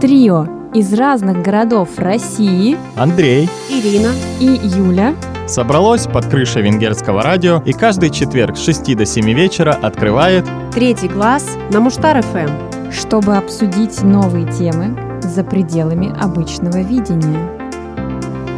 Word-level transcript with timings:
Трио 0.00 0.46
из 0.74 0.92
разных 0.92 1.42
городов 1.42 1.98
России 1.98 2.76
Андрей 2.96 3.48
Ирина 3.70 4.12
и 4.40 4.44
Юля 4.44 5.14
собралось 5.46 6.06
под 6.06 6.26
крышей 6.26 6.60
венгерского 6.60 7.22
радио 7.22 7.62
и 7.64 7.72
каждый 7.72 8.10
четверг 8.10 8.58
с 8.58 8.64
6 8.64 8.94
до 8.94 9.06
7 9.06 9.24
вечера 9.32 9.72
открывает 9.72 10.44
Третий 10.74 11.08
класс 11.08 11.56
на 11.70 11.80
Муштар 11.80 12.22
ФМ. 12.22 12.90
чтобы 12.92 13.38
обсудить 13.38 14.02
новые 14.02 14.46
темы 14.52 15.20
за 15.22 15.42
пределами 15.42 16.14
обычного 16.20 16.82
видения. 16.82 17.48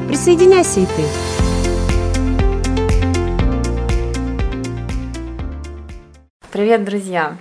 Присоединяйся 0.09 0.80
и 0.80 0.86
ты. 0.86 1.05
Привет, 6.50 6.84
друзья! 6.84 7.36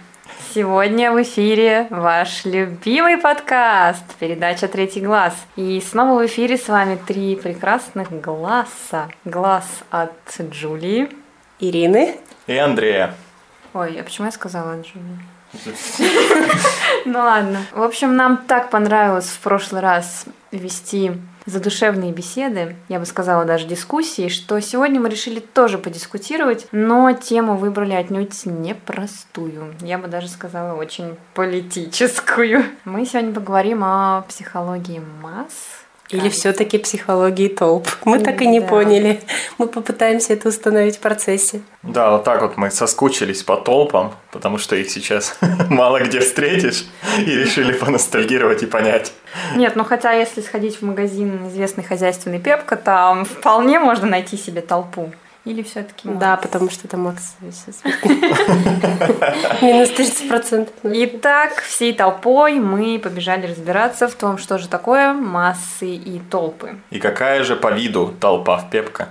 Сегодня 0.58 1.12
в 1.12 1.22
эфире 1.22 1.86
ваш 1.92 2.44
любимый 2.44 3.20
подкаст, 3.20 4.04
передача 4.20 4.68
«Третий 4.68 5.02
глаз». 5.02 5.36
И 5.56 5.80
снова 5.88 6.20
в 6.20 6.26
эфире 6.26 6.58
с 6.58 6.68
вами 6.68 6.96
три 6.96 7.36
прекрасных 7.36 8.10
глаза. 8.10 9.08
Глаз 9.24 9.66
от 9.92 10.16
Джулии. 10.42 11.12
Ирины. 11.60 12.18
и 12.48 12.58
Андрея. 12.58 13.14
Ой, 13.76 14.00
а 14.00 14.04
почему 14.04 14.26
я 14.26 14.32
сказала 14.32 14.82
Джулии? 14.82 15.20
Ну 17.06 17.20
ладно. 17.20 17.60
В 17.72 17.84
общем, 17.84 18.16
нам 18.16 18.38
так 18.38 18.72
понравилось 18.72 19.28
в 19.28 19.40
прошлый 19.42 19.82
раз 19.82 20.26
вести 20.52 21.12
задушевные 21.48 22.12
беседы, 22.12 22.76
я 22.90 23.00
бы 23.00 23.06
сказала 23.06 23.46
даже 23.46 23.66
дискуссии, 23.66 24.28
что 24.28 24.60
сегодня 24.60 25.00
мы 25.00 25.10
решили 25.10 25.40
тоже 25.40 25.78
подискутировать, 25.78 26.68
но 26.72 27.12
тему 27.14 27.58
выбрали 27.58 27.94
отнюдь 27.94 28.46
непростую. 28.46 29.74
Я 29.82 29.98
бы 29.98 30.08
даже 30.08 30.28
сказала 30.28 30.78
очень 30.78 31.16
политическую. 31.34 32.64
Мы 32.86 33.06
сегодня 33.06 33.34
поговорим 33.34 33.84
о 33.84 34.24
психологии 34.28 35.02
масс. 35.22 35.87
Или 36.10 36.30
все-таки 36.30 36.78
психологии 36.78 37.50
толп. 37.50 37.88
Мы 38.06 38.20
так 38.20 38.42
и 38.42 38.48
не 38.48 38.62
Да. 38.62 38.68
поняли. 38.68 39.22
Мы 39.58 39.68
попытаемся 39.68 40.34
это 40.34 40.48
установить 40.50 40.96
в 40.98 41.00
процессе. 41.00 41.62
Да, 41.84 42.12
вот 42.12 42.24
так 42.24 42.42
вот 42.42 42.56
мы 42.56 42.72
соскучились 42.72 43.44
по 43.44 43.58
толпам, 43.58 44.14
потому 44.32 44.58
что 44.58 44.76
их 44.78 44.90
сейчас 44.90 45.38
мало 45.70 46.00
где 46.00 46.22
встретишь, 46.22 46.86
и 47.20 47.26
решили 47.32 47.74
поностальгировать 47.74 48.64
и 48.64 48.68
понять. 48.68 49.12
Нет, 49.56 49.76
ну 49.76 49.84
хотя 49.84 50.14
если 50.14 50.42
сходить 50.42 50.78
в 50.78 50.82
магазин 50.86 51.48
известный 51.50 51.84
хозяйственный 51.84 52.40
Пепка, 52.40 52.78
там 52.78 53.26
вполне 53.26 53.80
можно 53.80 54.08
найти 54.08 54.38
себе 54.38 54.62
толпу. 54.62 55.12
Или 55.48 55.62
все-таки 55.62 56.10
Да, 56.10 56.36
потому 56.36 56.70
что 56.70 56.88
это 56.88 56.98
Макс. 56.98 57.38
Минус 59.62 59.90
30%. 59.92 60.70
Итак, 60.84 61.62
всей 61.62 61.94
толпой 61.94 62.56
мы 62.56 63.00
побежали 63.00 63.48
разбираться 63.48 64.10
в 64.10 64.16
том, 64.16 64.38
что 64.38 64.58
же 64.58 64.68
такое 64.68 65.14
массы 65.14 65.88
и 65.88 66.20
толпы. 66.20 66.76
И 66.90 67.00
какая 67.00 67.46
же 67.46 67.56
по 67.56 67.72
виду 67.72 68.14
толпа 68.20 68.58
в 68.58 68.70
Пепка? 68.70 69.08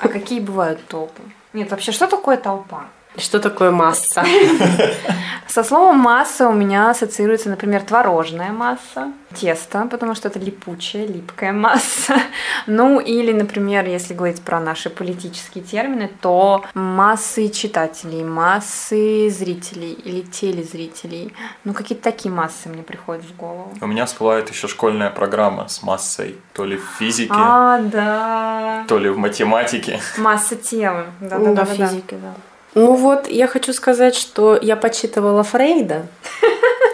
А 0.00 0.08
какие 0.08 0.40
бывают 0.40 0.84
толпы? 0.88 1.22
Нет, 1.52 1.70
вообще, 1.70 1.92
что 1.92 2.08
такое 2.08 2.36
толпа? 2.36 2.86
Что 3.18 3.38
такое 3.40 3.70
масса? 3.70 4.24
Со 5.48 5.64
словом 5.64 5.98
масса 5.98 6.48
у 6.48 6.52
меня 6.52 6.90
ассоциируется, 6.90 7.48
например, 7.48 7.82
творожная 7.82 8.50
масса, 8.52 9.12
тесто, 9.34 9.86
потому 9.90 10.14
что 10.14 10.28
это 10.28 10.38
липучая, 10.38 11.06
липкая 11.06 11.52
масса. 11.52 12.16
Ну 12.66 12.98
или, 12.98 13.32
например, 13.32 13.86
если 13.86 14.12
говорить 14.12 14.42
про 14.42 14.58
наши 14.60 14.90
политические 14.90 15.62
термины, 15.62 16.10
то 16.20 16.64
массы 16.74 17.48
читателей, 17.48 18.24
массы 18.24 19.30
зрителей 19.30 19.92
или 19.92 20.22
телезрителей. 20.22 21.32
Ну 21.64 21.74
какие-то 21.74 22.02
такие 22.02 22.34
массы 22.34 22.68
мне 22.68 22.82
приходят 22.82 23.24
в 23.24 23.36
голову. 23.36 23.72
У 23.80 23.86
меня 23.86 24.04
всплывает 24.06 24.50
еще 24.50 24.66
школьная 24.66 25.10
программа 25.10 25.68
с 25.68 25.82
массой, 25.82 26.36
то 26.52 26.64
ли 26.64 26.76
в 26.76 26.84
физике, 26.98 27.32
А, 27.34 27.78
да. 27.78 28.84
то 28.88 28.98
ли 28.98 29.08
в 29.10 29.16
математике. 29.16 30.00
Масса 30.18 30.56
тела. 30.56 31.06
Да, 31.20 31.28
да, 31.28 31.38
Ну, 31.38 31.54
да, 31.54 31.64
да, 31.64 31.74
да, 31.76 31.86
физики, 31.86 32.14
да. 32.20 32.34
Ну 32.76 32.94
вот, 32.94 33.26
я 33.28 33.46
хочу 33.46 33.72
сказать, 33.72 34.14
что 34.14 34.58
я 34.60 34.76
почитывала 34.76 35.42
Фрейда, 35.42 36.08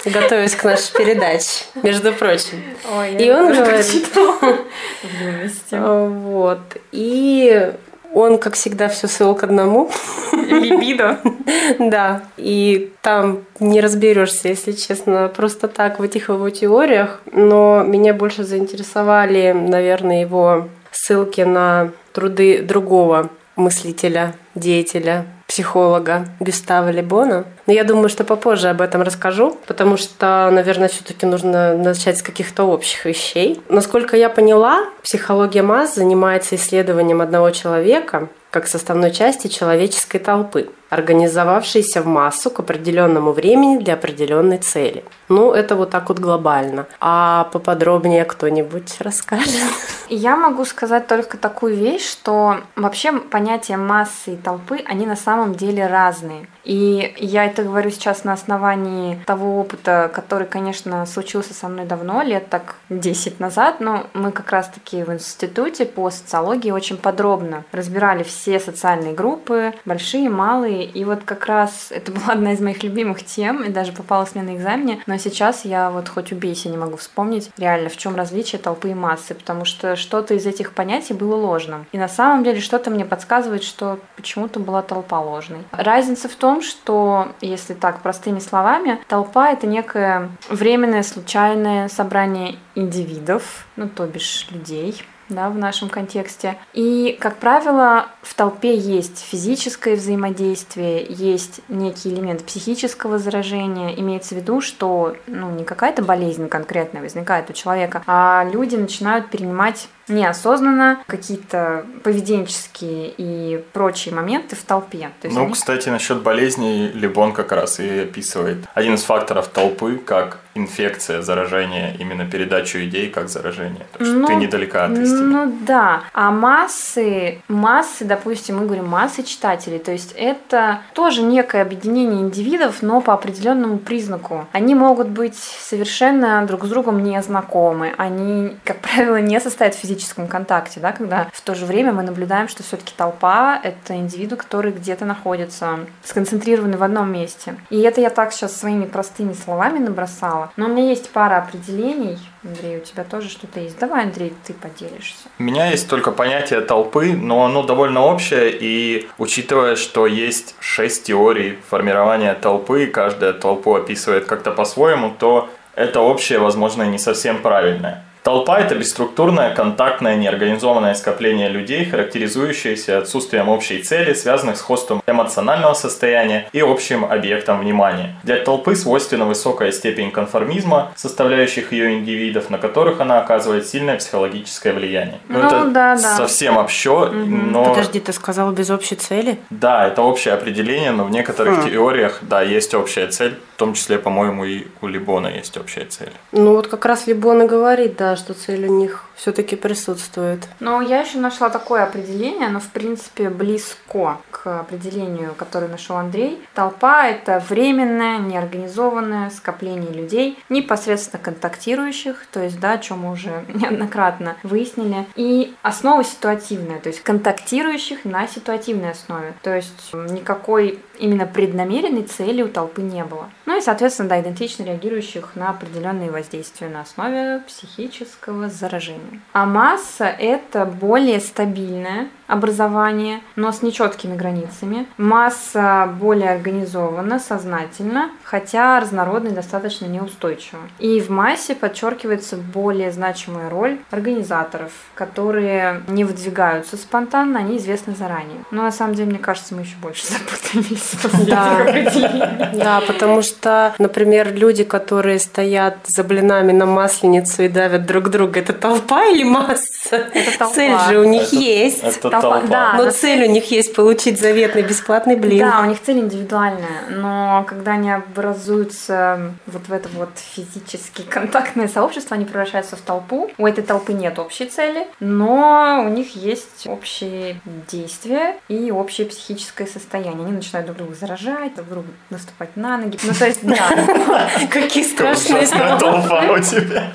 готовясь 0.05 0.55
к 0.55 0.63
нашей 0.63 0.93
передаче, 0.93 1.65
между 1.83 2.13
прочим. 2.13 2.63
Ой, 2.97 3.17
И 3.17 3.25
я 3.25 3.39
он 3.39 3.53
говорит-. 3.53 4.09
А, 5.73 6.07
Вот. 6.07 6.61
И 6.93 7.73
он, 8.15 8.39
как 8.39 8.55
всегда, 8.55 8.89
все 8.89 9.09
свел 9.09 9.35
к 9.35 9.43
одному. 9.43 9.91
Либидо. 10.33 11.19
Да. 11.81 12.23
И 12.37 12.93
там 13.03 13.45
не 13.59 13.81
разберешься, 13.81 14.49
если 14.49 14.73
честно, 14.73 15.33
просто 15.35 15.67
так 15.67 15.99
в 15.99 16.03
этих 16.03 16.29
его 16.29 16.49
теориях. 16.51 17.21
Но 17.33 17.83
меня 17.83 18.15
больше 18.15 18.45
заинтересовали, 18.45 19.51
наверное, 19.51 20.21
его 20.21 20.69
ссылки 20.93 21.41
на 21.41 21.91
труды 22.13 22.63
другого 22.63 23.31
мыслителя, 23.57 24.35
деятеля, 24.55 25.27
психолога 25.53 26.29
Гюстава 26.41 26.89
Лебона. 26.89 27.45
Но 27.67 27.75
я 27.75 27.85
думаю, 27.85 28.09
что 28.09 28.25
попозже 28.25 28.71
об 28.71 28.81
этом 28.81 29.03
расскажу, 29.03 29.59
потому 29.67 29.99
что, 29.99 30.49
наверное, 30.51 30.89
все-таки 30.89 31.27
нужно 31.27 31.77
начать 31.77 32.17
с 32.17 32.23
каких-то 32.23 32.65
общих 32.65 33.05
вещей. 33.05 33.61
Насколько 33.69 34.17
я 34.17 34.31
поняла, 34.31 34.87
психология 35.03 35.63
масс 35.63 35.97
занимается 35.97 36.55
исследованием 36.55 37.21
одного 37.21 37.51
человека 37.51 38.31
как 38.53 38.67
составной 38.67 39.11
части 39.11 39.49
человеческой 39.49 40.19
толпы, 40.19 40.69
организовавшейся 40.91 42.03
в 42.03 42.07
массу 42.07 42.51
к 42.51 42.61
определенному 42.61 43.33
времени 43.33 43.79
для 43.79 43.95
определенной 43.95 44.59
цели. 44.59 45.05
Ну, 45.31 45.53
это 45.53 45.75
вот 45.75 45.89
так 45.89 46.11
вот 46.11 46.19
глобально. 46.19 46.87
А 47.01 47.49
поподробнее 47.51 48.27
кто-нибудь 48.27 48.97
расскажет? 49.01 49.57
Я 50.11 50.37
могу 50.37 50.67
сказать 50.67 51.07
только 51.07 51.39
такую 51.39 51.77
вещь, 51.77 52.07
что 52.07 52.59
вообще 52.77 53.13
понятия 53.13 53.79
массы 53.79 54.35
и 54.35 54.37
толпы, 54.37 54.81
они 54.85 55.07
на 55.07 55.17
самом 55.17 55.42
деле 55.51 55.87
разные. 55.87 56.49
И 56.65 57.15
я 57.19 57.47
это 57.47 57.65
говорю 57.65 57.91
сейчас 57.91 58.25
на 58.25 58.33
основании 58.33 59.23
того 59.27 59.61
опыта, 59.61 60.11
который, 60.13 60.47
конечно, 60.47 61.05
случился 61.07 61.55
со 61.55 61.69
мной 61.69 61.87
давно, 61.87 62.23
лет 62.23 62.49
так 62.49 62.77
10 62.89 63.41
назад, 63.41 63.81
но 63.81 64.07
мы 64.15 64.33
как 64.33 64.51
раз-таки 64.51 65.03
в 65.03 65.13
институте 65.13 65.85
по 65.87 66.11
социологии 66.11 66.71
очень 66.71 66.97
подробно 66.97 67.65
разбирали 67.73 68.23
все 68.23 68.61
социальные 68.61 69.15
группы, 69.15 69.75
большие, 69.85 70.31
малые, 70.31 70.85
и 70.85 71.05
вот 71.05 71.25
как 71.25 71.47
раз 71.47 71.89
это 71.91 72.13
была 72.13 72.35
одна 72.35 72.53
из 72.53 72.61
моих 72.61 72.83
любимых 72.83 73.25
тем, 73.25 73.65
и 73.65 73.71
даже 73.71 73.93
попалась 73.93 74.35
мне 74.35 74.45
на 74.45 74.57
экзамене, 74.57 75.03
но 75.07 75.17
сейчас 75.17 75.65
я 75.65 75.91
вот 75.91 76.09
хоть 76.09 76.33
убейся 76.33 76.69
не 76.69 76.77
могу 76.77 76.97
вспомнить 76.97 77.51
реально, 77.57 77.89
в 77.89 77.97
чем 77.97 78.17
различие 78.17 78.61
толпы 78.61 78.91
и 78.91 78.95
массы, 78.95 79.35
потому 79.35 79.65
что 79.65 79.97
что-то 79.97 80.35
из 80.35 80.47
этих 80.47 80.73
понятий 80.73 81.15
было 81.15 81.37
ложным. 81.37 81.87
И 81.93 81.99
на 81.99 82.09
самом 82.09 82.45
деле 82.45 82.61
что-то 82.61 82.91
мне 82.91 83.05
подсказывает, 83.05 83.63
что 83.63 83.99
почему-то 84.17 84.61
была 84.61 84.83
толпа 84.83 85.21
ложной. 85.21 85.61
Разница 85.73 86.29
в 86.29 86.35
том, 86.35 86.52
что, 86.61 87.29
если 87.41 87.75
так 87.75 88.03
простыми 88.03 88.39
словами, 88.39 89.01
толпа— 89.09 89.51
это 89.53 89.67
некое 89.67 90.31
временное, 90.49 91.03
случайное 91.03 91.89
собрание 91.89 92.57
индивидов, 92.75 93.67
ну, 93.77 93.89
то 93.89 94.07
бишь 94.07 94.49
людей, 94.51 95.03
да, 95.29 95.49
в 95.49 95.57
нашем 95.57 95.89
контексте. 95.89 96.57
И, 96.73 97.17
как 97.21 97.37
правило, 97.37 98.07
в 98.23 98.35
толпе 98.35 98.77
есть 98.77 99.19
физическое 99.25 99.97
взаимодействие, 99.97 101.07
есть 101.09 101.61
некий 101.69 102.11
элемент 102.11 102.45
психического 102.45 103.19
заражения. 103.19 103.95
Имеется 103.99 104.35
в 104.35 104.39
виду, 104.39 104.61
что 104.61 105.17
ну, 105.27 105.51
не 105.51 105.65
какая-то 105.65 106.03
болезнь 106.03 106.49
конкретная 106.49 107.03
возникает 107.03 107.49
у 107.51 107.53
человека, 107.53 108.03
а 108.07 108.47
люди 108.53 108.77
начинают 108.77 109.31
перенимать 109.31 109.89
неосознанно 110.09 110.99
какие-то 111.07 111.87
поведенческие 112.03 113.13
и 113.17 113.65
прочие 113.73 114.15
моменты 114.15 114.57
в 114.57 114.63
толпе. 114.63 115.11
То 115.21 115.27
есть 115.29 115.37
Ну, 115.37 115.45
они- 115.45 115.53
кстати, 115.53 115.89
насчет 115.89 116.23
болезней 116.23 116.89
Лебон 116.89 117.33
как 117.33 117.53
раз 117.53 117.79
и 117.81 118.01
описывает 118.01 118.59
один 118.75 118.95
из 118.95 119.03
факторов 119.03 119.49
толпы 119.49 119.97
как 119.97 120.39
инфекция, 120.55 121.23
заражение, 121.23 121.97
именно 121.99 122.27
передачу 122.27 122.79
идей 122.79 123.09
как 123.11 123.29
заражение. 123.29 123.87
Так 123.93 124.07
что 124.07 124.15
Ну, 124.15 124.27
ты 124.27 124.35
недалека 124.35 124.85
от 124.85 124.93
истины. 124.93 125.23
Ну 125.23 125.59
да. 125.67 126.03
А 126.13 126.31
массы, 126.31 127.41
массы, 127.49 128.05
допустим, 128.05 128.59
мы 128.59 128.67
говорим 128.67 128.87
массы 128.89 129.23
читателей, 129.23 129.79
то 129.79 129.93
есть 129.93 130.13
это 130.17 130.81
тоже 130.93 131.23
некое 131.23 131.63
объединение 131.63 132.21
индивидов, 132.21 132.83
но 132.83 133.01
по 133.01 133.15
определенному 133.15 133.79
признаку. 133.79 134.47
Они 134.53 134.75
могут 134.75 135.09
быть 135.09 135.37
совершенно 135.37 136.45
друг 136.47 136.65
с 136.65 136.69
другом 136.69 137.03
не 137.03 137.21
знакомы, 137.23 137.95
они, 137.97 138.57
как 138.65 138.79
правило, 138.81 139.21
не 139.21 139.41
состоят 139.41 139.75
в 139.75 139.79
физическом 139.79 140.27
контакте, 140.29 140.81
да, 140.81 140.93
когда 140.93 141.29
в 141.33 141.41
то 141.41 141.55
же 141.55 141.67
время 141.67 141.93
мы 141.93 142.03
наблюдаем, 142.03 142.49
что 142.49 142.63
все-таки 142.63 142.93
толпа— 142.97 143.59
это 143.63 143.95
индивиды, 143.97 144.37
которые 144.37 144.75
где-то 144.75 145.05
находятся, 145.05 145.81
сконцентрированы 146.05 146.77
в 146.77 146.83
одном 146.83 147.13
месте. 147.13 147.55
И 147.71 147.81
это 147.81 148.01
я 148.01 148.11
так 148.11 148.33
сейчас 148.33 148.57
своими 148.57 148.85
простыми 148.85 149.33
словами 149.33 149.79
набросала. 149.79 150.42
Но 150.57 150.67
у 150.67 150.69
меня 150.69 150.89
есть 150.89 151.11
пара 151.11 151.39
определений. 151.39 152.19
Андрей, 152.45 152.79
у 152.79 152.81
тебя 152.81 153.05
тоже 153.05 153.29
что-то 153.29 153.61
есть? 153.61 153.79
Давай, 153.79 154.05
Андрей, 154.05 154.35
ты 154.45 154.53
поделишься. 154.53 155.29
У 155.39 155.43
меня 155.43 155.71
есть 155.71 155.89
только 155.89 156.11
понятие 156.11 156.61
толпы, 156.61 157.13
но 157.13 157.45
оно 157.45 157.63
довольно 157.63 158.03
общее, 158.05 158.51
и 158.53 159.09
учитывая, 159.19 159.77
что 159.77 160.07
есть 160.07 160.55
шесть 160.61 161.05
теорий 161.05 161.59
формирования 161.69 162.35
толпы, 162.35 162.85
и 162.85 162.87
каждая 162.87 163.33
толпу 163.33 163.75
описывает 163.75 164.27
как-то 164.27 164.51
по-своему, 164.51 165.15
то 165.19 165.49
Это 165.75 166.01
общее, 166.01 166.39
возможно, 166.39 166.83
не 166.83 166.99
совсем 166.99 167.41
правильное. 167.41 168.05
Толпа– 168.23 168.61
это 168.61 168.77
бесструктурное, 168.77 169.53
контактное, 169.53 170.15
неорганизованное 170.15 170.95
скопление 170.95 171.49
людей, 171.49 171.85
характеризующееся 171.85 172.99
отсутствием 172.99 173.49
общей 173.49 173.83
цели, 173.83 174.15
связанных 174.15 174.59
с 174.59 174.61
хостом 174.61 175.03
эмоционального 175.09 175.75
состояния 175.75 176.49
и 176.53 176.61
общим 176.61 177.05
объектом 177.05 177.59
внимания. 177.59 178.15
Для 178.23 178.37
толпы 178.37 178.77
свойственна 178.77 179.27
высокая 179.27 179.73
степень 179.73 180.13
конформизма, 180.13 180.93
составляющих 180.95 181.73
ее 181.73 181.95
индивидов, 181.95 182.49
на 182.49 182.59
которых 182.59 183.01
она 183.01 183.19
оказывает 183.19 183.67
сильное 183.67 183.97
психологическое 183.97 184.73
влияние. 184.73 185.19
Ну, 185.29 185.41
это 185.41 185.65
да, 185.65 185.97
да. 185.97 186.17
совсем 186.17 186.59
общо, 186.59 187.07
угу. 187.07 187.15
но... 187.15 187.75
Подожди, 187.75 187.99
ты 187.99 188.13
сказала 188.13 188.53
без 188.53 188.71
общей 188.71 188.95
цели? 188.95 189.39
Да, 189.51 189.89
это 189.89 190.03
общее 190.03 190.35
определение, 190.35 190.93
но 190.93 191.05
в 191.05 191.11
некоторых 191.11 191.65
хм. 191.65 191.71
теориях, 191.71 192.21
да, 192.23 192.41
есть 192.41 192.73
общая 192.75 193.09
цель, 193.09 193.37
в 193.55 193.59
том 193.59 193.75
числе, 193.75 193.99
по-моему, 193.99 194.45
и 194.45 194.67
у 194.81 194.87
Либона 194.87 195.29
есть 195.29 195.57
общая 195.57 195.85
цель. 195.85 196.13
Ну 196.33 196.55
вот 196.55 196.69
как 196.69 196.85
раз 196.85 197.07
Либон 197.07 197.43
и 197.43 197.47
говорит, 197.47 197.97
да, 197.97 198.17
что 198.17 198.35
цель 198.35 198.67
у 198.67 198.79
них 198.79 199.05
все-таки 199.17 199.57
присутствует. 199.57 200.41
Ну, 200.61 200.81
я 200.81 201.01
еще 201.01 201.19
нашла 201.19 201.51
такое 201.51 201.85
определение, 201.85 202.49
оно 202.49 202.61
в 202.61 202.69
принципе 202.69 203.31
близко 203.31 204.19
к 204.31 204.61
определению, 204.61 205.35
которое 205.35 205.69
нашел 205.69 205.97
Андрей. 205.97 206.43
Толпа 206.55 207.07
это 207.07 207.43
временное, 207.49 208.19
неорганизованное 208.19 209.31
скопление 209.31 209.93
людей, 209.93 210.39
непосредственно 210.49 211.23
контактирующих, 211.23 212.27
то 212.33 212.43
есть, 212.43 212.59
да, 212.61 212.73
о 212.73 212.79
чем 212.79 213.01
мы 213.01 213.13
уже 213.13 213.45
неоднократно 213.55 214.37
выяснили, 214.43 215.07
и 215.17 215.55
основа 215.63 216.05
ситуативная, 216.05 216.81
то 216.81 216.89
есть 216.89 217.03
контактирующих 217.03 218.05
на 218.05 218.27
ситуативной 218.27 218.91
основе. 218.91 219.35
То 219.43 219.55
есть 219.55 219.93
никакой 219.93 220.79
именно 220.99 221.27
преднамеренной 221.27 222.05
цели 222.05 222.43
у 222.43 222.49
толпы 222.49 222.83
не 222.83 223.05
было. 223.05 223.31
Ну 223.47 223.59
и, 223.59 223.61
соответственно, 223.61 224.09
да, 224.09 224.21
идентично 224.21 224.63
реагирующих 224.63 225.35
на 225.35 225.51
определенные 225.51 226.11
воздействия 226.11 226.69
на 226.69 226.83
основе 226.83 227.41
психического 227.47 228.49
заражения. 228.49 229.02
А 229.33 229.47
масса– 229.47 230.05
это 230.19 230.65
более 230.67 231.21
стабильное 231.21 232.09
образование, 232.33 233.21
но 233.37 233.53
с 233.53 233.63
нечеткими 233.63 234.17
границами. 234.17 234.87
Масса 234.97 235.89
более 236.01 236.31
организована, 236.31 237.19
сознательно, 237.19 238.11
хотя 238.25 238.81
разнородна 238.81 239.29
и 239.29 239.33
достаточно 239.33 239.85
неустойчива. 239.87 240.63
И 240.79 241.01
в 241.01 241.11
массе 241.11 241.55
подчеркивается 241.55 242.37
более 242.37 242.91
значимая 242.91 243.51
роль 243.51 243.79
организаторов, 243.91 244.73
которые 244.95 245.83
не 245.89 246.05
выдвигаются 246.05 246.77
спонтанно, 246.77 247.39
они 247.39 247.59
известны 247.59 247.95
заранее. 247.95 248.45
Но 248.51 248.63
на 248.63 248.73
самом 248.73 248.95
деле, 248.95 249.11
мне 249.11 249.19
кажется, 249.19 249.55
мы 249.55 249.63
еще 249.63 249.77
больше 249.83 250.07
запутались. 250.07 250.95
Да, 251.27 252.51
да, 252.55 252.81
потому 252.87 253.21
что, 253.21 253.75
например, 253.79 254.33
люди, 254.33 254.65
которые 254.65 255.19
стоят 255.19 255.77
за 255.87 256.03
блинами 256.03 256.53
на 256.53 256.65
масленицу 256.65 257.43
и 257.43 257.49
давят 257.49 257.85
друг 257.85 258.09
друга, 258.09 258.41
это 258.41 258.55
толпа 258.55 259.05
или 259.05 259.23
масса? 259.23 259.97
Это 260.15 260.39
толпа. 260.39 260.55
Цель 260.55 260.79
же 260.89 261.01
у 261.01 261.05
них 261.05 261.33
есть. 261.33 261.83
Это 261.83 262.01
толпа. 262.01 262.22
Да, 262.49 262.75
но 262.75 262.91
цель 262.91 263.25
у 263.25 263.31
них 263.31 263.51
есть 263.51 263.75
получить 263.75 264.21
заветный 264.21 264.63
бесплатный 264.63 265.17
блин. 265.17 265.39
Да, 265.39 265.61
у 265.61 265.67
них 265.67 265.81
цель 265.81 265.99
индивидуальная, 265.99 266.89
но 266.91 267.45
когда 267.49 267.73
они 267.73 267.91
образуются 267.91 269.33
вот 269.47 269.69
в 269.69 269.73
это 269.73 269.89
вот 269.95 270.11
физически 270.17 271.03
контактное 271.03 271.69
сообщество, 271.69 272.17
они 272.17 272.25
превращаются 272.25 272.77
в 272.77 272.81
толпу. 272.81 273.31
У 273.39 273.47
этой 273.47 273.65
толпы 273.65 273.93
нет 273.93 274.19
общей 274.19 274.47
цели, 274.47 274.87
но 275.01 275.83
у 275.85 275.89
них 275.89 276.17
есть 276.17 276.67
общие 276.67 277.41
действия 277.71 278.37
и 278.49 278.71
общее 278.71 279.07
психическое 279.07 279.67
состояние. 279.67 280.25
Они 280.25 280.33
начинают 280.33 280.67
друг 280.67 280.79
друга 280.79 280.95
заражать, 280.95 281.55
друг 281.55 281.69
другу 281.69 281.89
наступать 282.11 282.57
на 282.57 282.79
ноги. 282.79 282.99
Ну, 283.03 283.13
то 283.15 283.27
есть, 283.27 283.41
да. 283.43 284.29
Какие 284.51 284.85
страшные 284.85 285.47
толпа 285.47 286.33
у 286.33 286.39
тебя. 286.39 286.93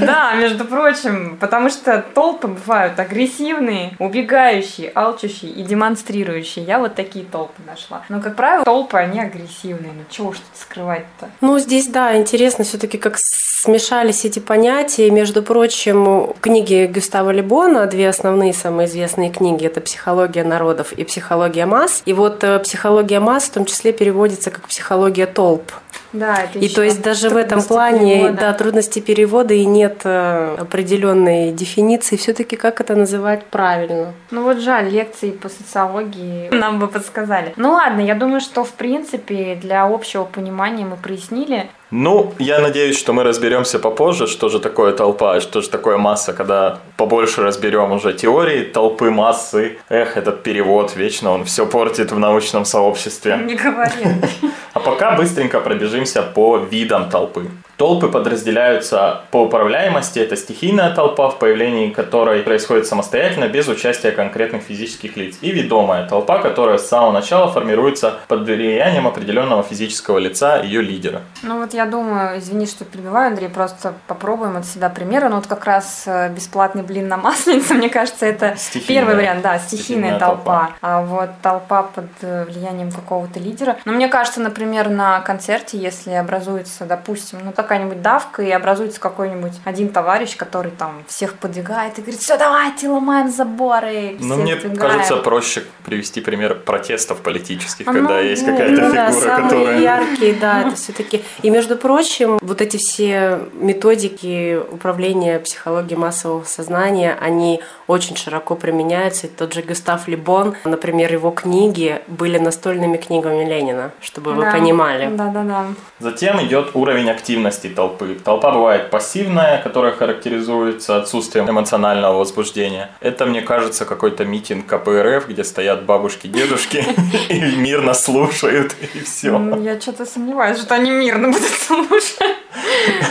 Да, 0.00 0.34
между 0.34 0.64
прочим, 0.64 1.36
потому 1.40 1.70
что 1.70 2.04
толпы 2.14 2.48
бывают 2.48 2.98
агрессивные, 2.98 3.96
убегающие, 3.98 4.59
алчущие 4.94 5.50
и 5.50 5.62
демонстрирующие. 5.62 6.64
Я 6.64 6.78
вот 6.78 6.94
такие 6.94 7.24
толпы 7.24 7.62
нашла. 7.66 8.02
Но, 8.08 8.20
как 8.20 8.36
правило, 8.36 8.64
толпы, 8.64 8.98
они 8.98 9.20
агрессивные. 9.20 9.92
Ну, 9.92 10.04
чего 10.10 10.32
тут 10.32 10.42
скрывать-то? 10.54 11.28
Ну, 11.40 11.58
здесь, 11.58 11.88
да, 11.88 12.16
интересно 12.16 12.64
все 12.64 12.78
таки 12.78 12.98
как 12.98 13.16
смешались 13.18 14.24
эти 14.24 14.38
понятия. 14.38 15.10
Между 15.10 15.42
прочим, 15.42 16.34
книги 16.40 16.86
Гюстава 16.86 17.30
Лебона, 17.30 17.86
две 17.86 18.08
основные 18.08 18.54
самые 18.54 18.88
известные 18.88 19.30
книги, 19.30 19.66
это 19.66 19.80
«Психология 19.80 20.44
народов» 20.44 20.92
и 20.92 21.04
«Психология 21.04 21.66
масс». 21.66 22.02
И 22.06 22.12
вот 22.12 22.42
э, 22.42 22.58
«Психология 22.60 23.20
масс» 23.20 23.44
в 23.44 23.52
том 23.52 23.66
числе 23.66 23.92
переводится 23.92 24.50
как 24.50 24.66
«психология 24.66 25.26
толп». 25.26 25.72
Да, 26.12 26.42
это 26.42 26.58
и 26.58 26.68
то 26.68 26.82
есть 26.82 27.02
даже 27.02 27.30
в 27.30 27.36
этом 27.36 27.62
плане 27.62 28.14
перевода. 28.16 28.40
да, 28.40 28.52
трудности 28.52 28.98
перевода 28.98 29.54
и 29.54 29.64
нет 29.64 30.00
э, 30.04 30.56
определенной 30.58 31.52
дефиниции 31.52 32.16
все-таки 32.16 32.56
как 32.56 32.80
это 32.80 32.96
называть 32.96 33.44
правильно. 33.44 34.12
Ну 34.32 34.39
вот 34.42 34.58
жаль, 34.58 34.88
лекции 34.88 35.30
по 35.30 35.48
социологии 35.48 36.48
нам 36.50 36.78
бы 36.78 36.88
подсказали. 36.88 37.52
Ну 37.56 37.72
ладно, 37.72 38.00
я 38.00 38.14
думаю, 38.14 38.40
что 38.40 38.64
в 38.64 38.72
принципе 38.72 39.54
для 39.54 39.84
общего 39.84 40.24
понимания 40.24 40.84
мы 40.84 40.96
прояснили, 40.96 41.68
ну, 41.92 42.32
я 42.38 42.60
надеюсь, 42.60 42.96
что 42.96 43.12
мы 43.12 43.24
разберемся 43.24 43.80
попозже, 43.80 44.28
что 44.28 44.48
же 44.48 44.60
такое 44.60 44.92
толпа, 44.92 45.40
что 45.40 45.60
же 45.60 45.68
такое 45.68 45.96
масса, 45.96 46.32
когда 46.32 46.78
побольше 46.96 47.42
разберем 47.42 47.90
уже 47.90 48.12
теории 48.12 48.62
толпы, 48.62 49.10
массы. 49.10 49.78
Эх, 49.88 50.16
этот 50.16 50.44
перевод, 50.44 50.94
вечно 50.94 51.32
он 51.32 51.44
все 51.44 51.66
портит 51.66 52.12
в 52.12 52.18
научном 52.18 52.64
сообществе. 52.64 53.38
Не 53.44 53.54
говори. 53.54 54.06
А 54.72 54.78
пока 54.78 55.16
быстренько 55.16 55.60
пробежимся 55.60 56.22
по 56.22 56.58
видам 56.58 57.10
толпы. 57.10 57.48
Толпы 57.80 58.08
подразделяются 58.08 59.22
по 59.30 59.44
управляемости. 59.44 60.18
Это 60.18 60.36
стихийная 60.36 60.94
толпа, 60.94 61.30
в 61.30 61.38
появлении 61.38 61.88
которой 61.88 62.42
происходит 62.42 62.86
самостоятельно, 62.86 63.48
без 63.48 63.68
участия 63.68 64.10
конкретных 64.10 64.64
физических 64.64 65.16
лиц. 65.16 65.38
И 65.40 65.50
ведомая 65.50 66.06
толпа, 66.06 66.42
которая 66.42 66.76
с 66.76 66.86
самого 66.86 67.10
начала 67.10 67.50
формируется 67.50 68.18
под 68.28 68.42
влиянием 68.42 69.06
определенного 69.06 69.62
физического 69.62 70.18
лица 70.18 70.60
ее 70.60 70.82
лидера. 70.82 71.22
Ну 71.42 71.58
вот 71.58 71.72
я 71.72 71.86
думаю, 71.86 72.38
извини, 72.38 72.66
что 72.66 72.84
перебиваю, 72.84 73.28
Андрей, 73.28 73.48
просто 73.48 73.94
попробуем 74.06 74.58
от 74.58 74.66
себя 74.66 74.90
примеры. 74.90 75.30
Ну 75.30 75.36
вот 75.36 75.46
как 75.46 75.64
раз 75.64 76.02
э, 76.04 76.28
бесплатный 76.28 76.82
блин 76.82 77.08
на 77.08 77.16
масленице, 77.16 77.72
мне 77.80 77.88
кажется, 77.88 78.26
это 78.26 78.56
стихийная. 78.58 79.06
первый 79.06 79.16
вариант, 79.16 79.40
да, 79.40 79.58
стихийная, 79.58 80.18
стихийная 80.18 80.18
толпа. 80.18 80.66
толпа. 80.66 80.70
А 80.82 81.00
вот 81.00 81.30
толпа 81.40 81.84
под 81.84 82.10
э, 82.20 82.44
влиянием 82.44 82.92
какого-то 82.92 83.40
лидера. 83.40 83.78
Но 83.86 83.92
мне 83.92 84.08
кажется, 84.08 84.42
например, 84.42 84.90
на 84.90 85.20
концерте, 85.20 85.78
если 85.78 86.10
образуется, 86.10 86.84
допустим, 86.84 87.38
ну 87.42 87.52
так 87.52 87.69
какая-нибудь 87.70 88.02
давка, 88.02 88.42
и 88.42 88.50
образуется 88.50 88.98
какой-нибудь 88.98 89.52
один 89.64 89.90
товарищ, 89.90 90.36
который 90.36 90.72
там 90.72 91.04
всех 91.06 91.34
подвигает 91.34 91.96
и 91.98 92.00
говорит, 92.00 92.20
все, 92.20 92.36
давайте, 92.36 92.88
ломаем 92.88 93.30
заборы. 93.30 94.16
Ну, 94.18 94.38
мне 94.38 94.56
сдвигаем. 94.56 94.76
кажется, 94.76 95.16
проще 95.18 95.62
привести 95.84 96.20
пример 96.20 96.56
протестов 96.56 97.20
политических, 97.20 97.86
а, 97.86 97.92
когда 97.92 98.14
ну, 98.14 98.22
есть 98.22 98.44
какая-то 98.44 98.82
ну, 98.82 98.90
фигура, 98.90 99.24
да, 99.24 99.36
которая... 99.36 99.78
яркие, 99.78 100.34
да, 100.34 100.62
это 100.66 100.74
все-таки. 100.74 101.22
И, 101.42 101.50
между 101.50 101.76
прочим, 101.76 102.40
вот 102.42 102.60
эти 102.60 102.76
все 102.76 103.38
методики 103.52 104.58
управления 104.72 105.38
психологией 105.38 105.96
массового 105.96 106.42
сознания, 106.42 107.16
они 107.20 107.60
очень 107.86 108.16
широко 108.16 108.56
применяются. 108.56 109.28
И 109.28 109.30
тот 109.30 109.52
же 109.52 109.62
Густав 109.62 110.08
Либон, 110.08 110.56
например, 110.64 111.12
его 111.12 111.30
книги 111.30 112.00
были 112.08 112.38
настольными 112.38 112.96
книгами 112.96 113.44
Ленина, 113.44 113.92
чтобы 114.00 114.32
да. 114.32 114.36
вы 114.36 114.50
понимали. 114.50 115.08
Да, 115.14 115.28
да, 115.28 115.44
да. 115.44 115.66
Затем 116.00 116.42
идет 116.44 116.70
уровень 116.74 117.10
активности 117.10 117.59
активности 117.60 117.68
толпы. 117.68 118.18
Толпа 118.24 118.50
бывает 118.50 118.90
пассивная, 118.90 119.62
которая 119.62 119.92
характеризуется 119.92 120.96
отсутствием 120.96 121.48
эмоционального 121.48 122.18
возбуждения. 122.18 122.90
Это, 123.00 123.26
мне 123.26 123.42
кажется, 123.42 123.84
какой-то 123.84 124.24
митинг 124.24 124.66
КПРФ, 124.66 125.28
где 125.28 125.44
стоят 125.44 125.84
бабушки, 125.84 126.26
дедушки 126.26 126.84
и 127.28 127.56
мирно 127.56 127.94
слушают, 127.94 128.74
и 128.94 129.00
все. 129.00 129.38
Я 129.60 129.80
что-то 129.80 130.06
сомневаюсь, 130.06 130.58
что 130.58 130.74
они 130.74 130.90
мирно 130.90 131.28
будут 131.28 131.50
слушать. 131.50 132.18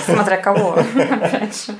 Смотря 0.05 0.37
кого, 0.37 0.73
опять 0.73 1.65
же. 1.65 1.73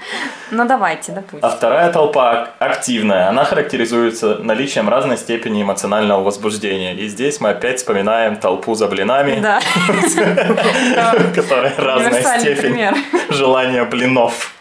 Ну, 0.52 0.66
давайте, 0.66 1.12
допустим. 1.12 1.40
А 1.42 1.50
вторая 1.50 1.92
толпа 1.92 2.50
активная. 2.60 3.30
Она 3.30 3.46
характеризуется 3.46 4.38
наличием 4.38 4.90
разной 4.90 5.18
степени 5.18 5.62
эмоционального 5.62 6.24
возбуждения. 6.24 6.96
И 6.96 7.08
здесь 7.08 7.40
мы 7.40 7.50
опять 7.50 7.78
вспоминаем 7.78 8.38
толпу 8.38 8.76
за 8.76 8.88
блинами. 8.88 9.40
Да. 9.42 9.60
Которая 11.36 11.74
разная 11.78 12.22
степень 12.60 12.96
желания 13.30 13.84
блинов. 13.86 14.54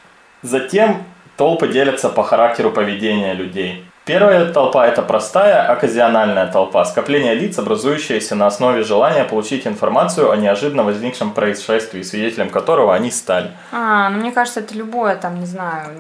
Затем 0.43 1.05
толпы 1.37 1.69
делятся 1.69 2.09
по 2.09 2.23
характеру 2.23 2.71
поведения 2.71 3.35
людей. 3.35 3.85
Первая 4.09 4.51
толпа– 4.51 4.87
это 4.89 5.03
простая 5.03 5.71
оказиональная 5.71 6.47
толпа, 6.47 6.83
скопление 6.87 7.35
лиц, 7.35 7.59
образующееся 7.59 8.35
на 8.37 8.47
основе 8.47 8.83
желания 8.83 9.25
получить 9.25 9.67
информацию 9.67 10.31
о 10.31 10.37
неожиданно 10.39 10.83
возникшем 10.83 11.33
происшествии, 11.33 12.01
свидетелем 12.01 12.49
которого 12.49 12.95
они 12.95 13.11
стали. 13.11 13.51
А, 13.71 14.09
ну 14.09 14.21
мне 14.21 14.33
кажется, 14.33 14.61
это 14.61 14.75
любое, 14.75 15.15
там, 15.17 15.39
не 15.39 15.45
знаю... 15.45 15.91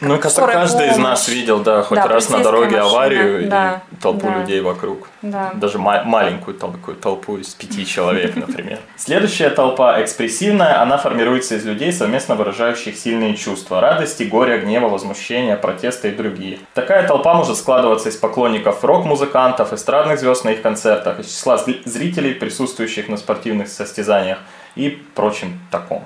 Ну, 0.00 0.16
кажется, 0.18 0.46
каждый 0.46 0.78
помощь. 0.78 0.92
из 0.92 0.98
нас 0.98 1.26
видел, 1.28 1.58
да, 1.58 1.82
хоть 1.82 1.98
да, 1.98 2.06
раз 2.06 2.30
на 2.30 2.38
дороге 2.38 2.76
машина, 2.76 2.84
аварию, 2.84 3.48
да. 3.48 3.82
и 3.90 3.96
толпу 3.96 4.28
Да. 4.28 4.38
людей 4.38 4.60
вокруг. 4.60 5.08
Да. 5.22 5.50
Даже 5.54 5.80
ма- 5.80 6.04
маленькую 6.04 6.56
толпу, 6.56 6.92
толпу 6.92 7.38
из 7.38 7.48
пяти 7.48 7.84
человек, 7.84 8.36
например. 8.36 8.78
Следующая 8.96 9.50
толпа 9.50 10.00
экспрессивная, 10.00 10.80
она 10.80 10.98
формируется 10.98 11.56
из 11.56 11.64
людей, 11.64 11.92
совместно 11.92 12.36
выражающих 12.36 12.96
сильные 12.96 13.34
чувства. 13.34 13.80
Радости, 13.80 14.22
горя, 14.22 14.58
гнева, 14.58 14.88
возмущения, 14.88 15.56
протеста 15.56 16.06
и 16.06 16.12
другие. 16.12 16.60
Такая 16.72 17.08
толпа 17.08 17.34
может 17.34 17.55
складываться 17.56 18.08
из 18.08 18.16
поклонников 18.16 18.84
рок-музыкантов, 18.84 19.72
эстрадных 19.72 20.20
звезд 20.20 20.44
на 20.44 20.50
их 20.50 20.62
концертах, 20.62 21.18
из 21.20 21.26
числа 21.26 21.58
зрителей, 21.58 22.34
присутствующих 22.34 23.08
на 23.08 23.16
спортивных 23.16 23.68
состязаниях 23.68 24.38
и 24.76 24.90
прочим 25.14 25.58
таком. 25.70 26.04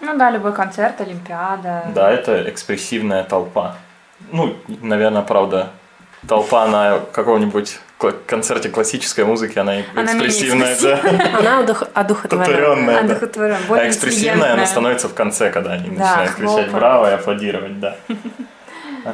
Ну 0.00 0.16
да, 0.18 0.30
любой 0.30 0.52
концерт, 0.52 1.00
Олимпиада. 1.00 1.84
Да, 1.94 2.10
это 2.12 2.48
экспрессивная 2.50 3.24
толпа. 3.24 3.74
Ну, 4.30 4.54
наверное, 4.82 5.22
правда, 5.22 5.70
толпа 6.28 6.66
на 6.66 7.00
каком-нибудь 7.12 7.78
кла- 7.98 8.14
концерте 8.26 8.68
классической 8.68 9.24
музыки, 9.24 9.58
она 9.58 9.72
Она 9.94 10.04
экспрессивная, 10.04 10.76
да, 10.80 11.00
Она 11.38 11.58
одух- 11.60 11.88
одухотворена. 11.94 12.98
одухотворенная, 13.00 13.58
да. 13.58 13.64
А 13.64 13.68
более 13.68 13.88
экспрессивная 13.88 14.32
она 14.32 14.36
интеллигентная. 14.42 14.66
становится 14.66 15.08
в 15.08 15.14
конце, 15.14 15.50
когда 15.50 15.72
они 15.72 15.88
Да, 15.90 16.04
начинают 16.04 16.30
кричать. 16.32 16.70
«Браво!» 16.72 17.10
и 17.10 17.14
аплодировать, 17.14 17.80
да. 17.80 17.96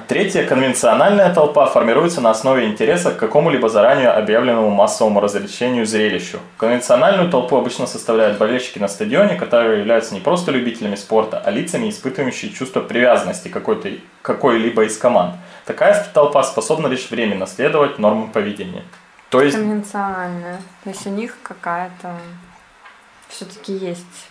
Третья 0.08 0.46
конвенциональная 0.46 1.34
толпа 1.34 1.66
формируется 1.66 2.22
на 2.22 2.30
основе 2.30 2.66
интереса 2.66 3.10
к 3.10 3.18
какому-либо 3.18 3.68
заранее 3.68 4.08
объявленному 4.08 4.70
массовому 4.70 5.20
развлечению 5.20 5.84
зрелищу. 5.84 6.38
Конвенциональную 6.56 7.30
толпу 7.30 7.56
обычно 7.56 7.86
составляют 7.86 8.38
болельщики 8.38 8.78
на 8.78 8.88
стадионе, 8.88 9.34
которые 9.34 9.80
являются 9.80 10.14
не 10.14 10.20
просто 10.20 10.50
любителями 10.50 10.94
спорта, 10.94 11.42
а 11.44 11.50
лицами, 11.50 11.90
испытывающими 11.90 12.50
чувство 12.50 12.80
привязанности 12.80 13.48
какой-то, 13.48 13.90
какой-либо 14.22 14.84
из 14.84 14.96
команд. 14.96 15.34
Такая 15.66 16.06
толпа 16.14 16.42
способна 16.42 16.86
лишь 16.86 17.10
временно 17.10 17.46
следовать 17.46 17.98
нормам 17.98 18.30
поведения. 18.30 18.84
То 19.28 19.42
есть 19.42 19.56
Конвенциональная. 19.56 20.58
То 20.84 20.90
есть 20.90 21.06
у 21.06 21.10
них 21.10 21.36
какая-то 21.42 22.16
все-таки 23.28 23.72
есть 23.72 24.28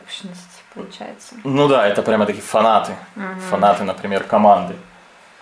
общность, 0.00 0.55
получается. 0.76 1.34
Ну 1.44 1.68
да, 1.68 1.86
это 1.86 2.02
прямо 2.02 2.26
такие 2.26 2.42
фанаты. 2.42 2.92
Мгм. 3.16 3.40
Фанаты, 3.50 3.84
например, 3.84 4.22
команды. 4.24 4.74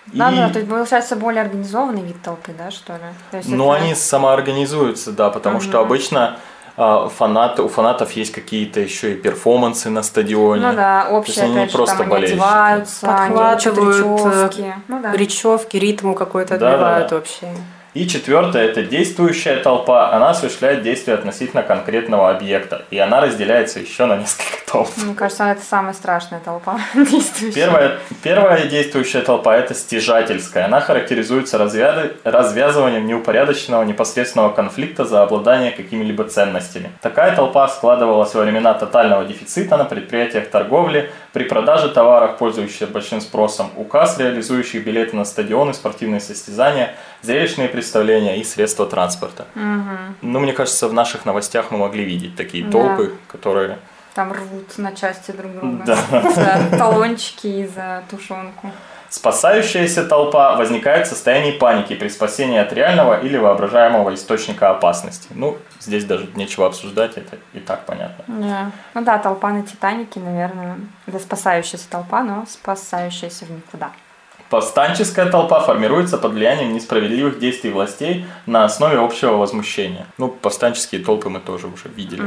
Да, 0.07 0.31
И- 0.31 0.37
да, 0.37 0.49
то 0.51 0.59
есть 0.59 0.71
получается 0.71 1.17
более 1.17 1.43
организованный 1.43 2.03
вид 2.03 2.23
толпы, 2.23 2.53
да, 2.57 2.71
что 2.71 2.93
ли? 2.95 2.99
То 3.31 3.39
есть 3.39 3.49
Ну, 3.49 3.73
это- 3.73 3.83
они 3.85 3.95
самоорганизуются, 3.95 5.13
да, 5.13 5.31
потому 5.31 5.61
что 5.61 5.79
Мгм. 5.79 5.87
обычно 5.87 6.37
а, 6.77 7.09
фанаты, 7.09 7.63
у 7.63 7.69
фанатов 7.69 8.11
есть 8.17 8.33
какие-то 8.33 8.81
еще 8.81 9.13
и 9.13 9.15
перформансы 9.15 9.91
на 9.91 10.03
стадионе. 10.03 10.67
Ну 10.71 10.75
да, 10.75 11.03
есть 11.03 11.13
общее, 11.13 11.45
они 11.45 11.55
не 11.55 11.67
просто 11.69 11.95
там 11.99 12.03
они 12.07 12.11
болельщики. 12.11 12.35
одеваются, 12.37 13.07
они 13.17 13.37
Подхватывают, 13.37 13.97
э, 14.27 14.41
речевки. 14.41 14.75
Ну 14.89 15.01
да. 15.01 15.13
Речевки, 15.13 15.77
ритм 15.77 16.15
какой-то 16.15 16.59
Да, 16.59 16.71
отбивают 16.73 17.09
да. 17.11 17.15
вообще. 17.17 17.47
И 17.95 18.09
четвертое– 18.09 18.65
это 18.69 18.83
действующая 18.83 19.59
толпа. 19.59 20.11
Она 20.13 20.31
осуществляет 20.31 20.83
действия 20.83 21.15
относительно 21.15 21.63
конкретного 21.63 22.29
объекта. 22.31 22.85
И 22.91 22.99
она 22.99 23.21
разделяется 23.21 23.79
еще 23.79 24.07
на 24.07 24.17
несколько 24.17 24.69
толп. 24.71 24.89
Мне 24.97 25.15
кажется, 25.15 25.45
это 25.45 25.63
самая 25.63 25.95
страшная 25.95 26.41
толпа 26.41 26.81
действующая. 26.95 27.55
Первая, 27.55 27.99
первая 28.25 28.67
действующая 28.67 29.21
толпа– 29.21 29.57
это 29.59 29.75
стяжательская. 29.75 30.65
Она 30.65 30.81
характеризуется 30.81 31.57
развя- 31.57 32.17
развязыванием 32.25 33.07
неупорядоченного 33.07 33.85
непосредственного 33.85 34.51
конфликта 34.51 35.05
за 35.05 35.23
обладание 35.23 35.71
какими-либо 35.71 36.25
ценностями. 36.25 36.91
Такая 37.01 37.37
толпа 37.37 37.69
складывалась 37.69 38.35
во 38.35 38.43
времена 38.43 38.75
тотального 38.75 39.25
дефицита 39.25 39.77
на 39.77 39.85
предприятиях 39.85 40.49
торговли, 40.49 41.13
при 41.35 41.45
продаже 41.45 41.89
товаров, 41.89 42.39
пользующихся 42.39 42.87
большим 42.87 43.21
спросом, 43.21 43.71
указ, 43.77 44.19
реализующих 44.19 44.85
билеты 44.85 45.17
на 45.17 45.25
стадионы, 45.25 45.75
спортивные 45.75 46.21
состязания, 46.21 46.95
зрелищные 47.23 47.69
представления 47.69 48.39
и 48.39 48.45
средства 48.45 48.87
транспорта. 48.87 49.45
Мгм. 49.57 50.17
Ну, 50.23 50.39
мне 50.39 50.53
кажется, 50.53 50.87
в 50.89 50.93
наших 50.93 51.25
новостях 51.27 51.73
мы 51.73 51.79
могли 51.79 52.05
видеть 52.05 52.37
такие 52.37 52.65
Да. 52.65 52.71
толпы, 52.71 53.15
которые... 53.27 53.79
Там 54.15 54.33
рвут 54.33 54.79
на 54.79 54.95
части 54.95 55.33
друг 55.33 55.53
друга. 55.53 55.83
Да. 55.85 55.97
За 56.71 56.79
талончики 56.79 57.49
и 57.49 57.67
за 57.67 58.05
тушенку. 58.09 58.71
Спасающаяся 59.15 60.03
толпа 60.03 60.57
возникает 60.57 61.07
в 61.07 61.11
состоянии 61.11 61.53
паники 61.53 61.95
при 61.95 62.09
спасении 62.09 62.59
от 62.59 62.73
реального 62.73 63.21
или 63.21 63.37
воображаемого 63.37 64.13
источника 64.13 64.71
опасности. 64.71 65.29
Ну, 65.31 65.57
здесь 65.79 66.05
даже 66.05 66.27
нечего 66.35 66.67
обсуждать, 66.67 67.17
это 67.17 67.37
и 67.53 67.61
так 67.61 67.87
понятно. 67.87 68.25
Да. 68.27 68.73
Ну 68.93 69.05
да, 69.05 69.19
толпа 69.19 69.51
на 69.51 69.63
Титанике, 69.63 70.19
наверное, 70.19 70.79
это 71.07 71.21
спасающаяся 71.21 71.89
толпа, 71.89 72.25
но 72.25 72.45
спасающаяся 72.49 73.45
в 73.45 73.51
никуда. 73.51 73.93
Повстанческая 74.51 75.27
толпа 75.31 75.61
формируется 75.61 76.19
под 76.19 76.33
влиянием 76.33 76.75
несправедливых 76.75 77.39
действий 77.39 77.71
властей 77.71 78.27
на 78.47 78.65
основе 78.65 78.99
общего 78.99 79.37
возмущения. 79.37 80.07
Ну, 80.19 80.27
повстанческие 80.27 81.05
толпы 81.05 81.29
мы 81.29 81.39
тоже 81.39 81.69
уже 81.69 81.89
видели. 81.89 82.21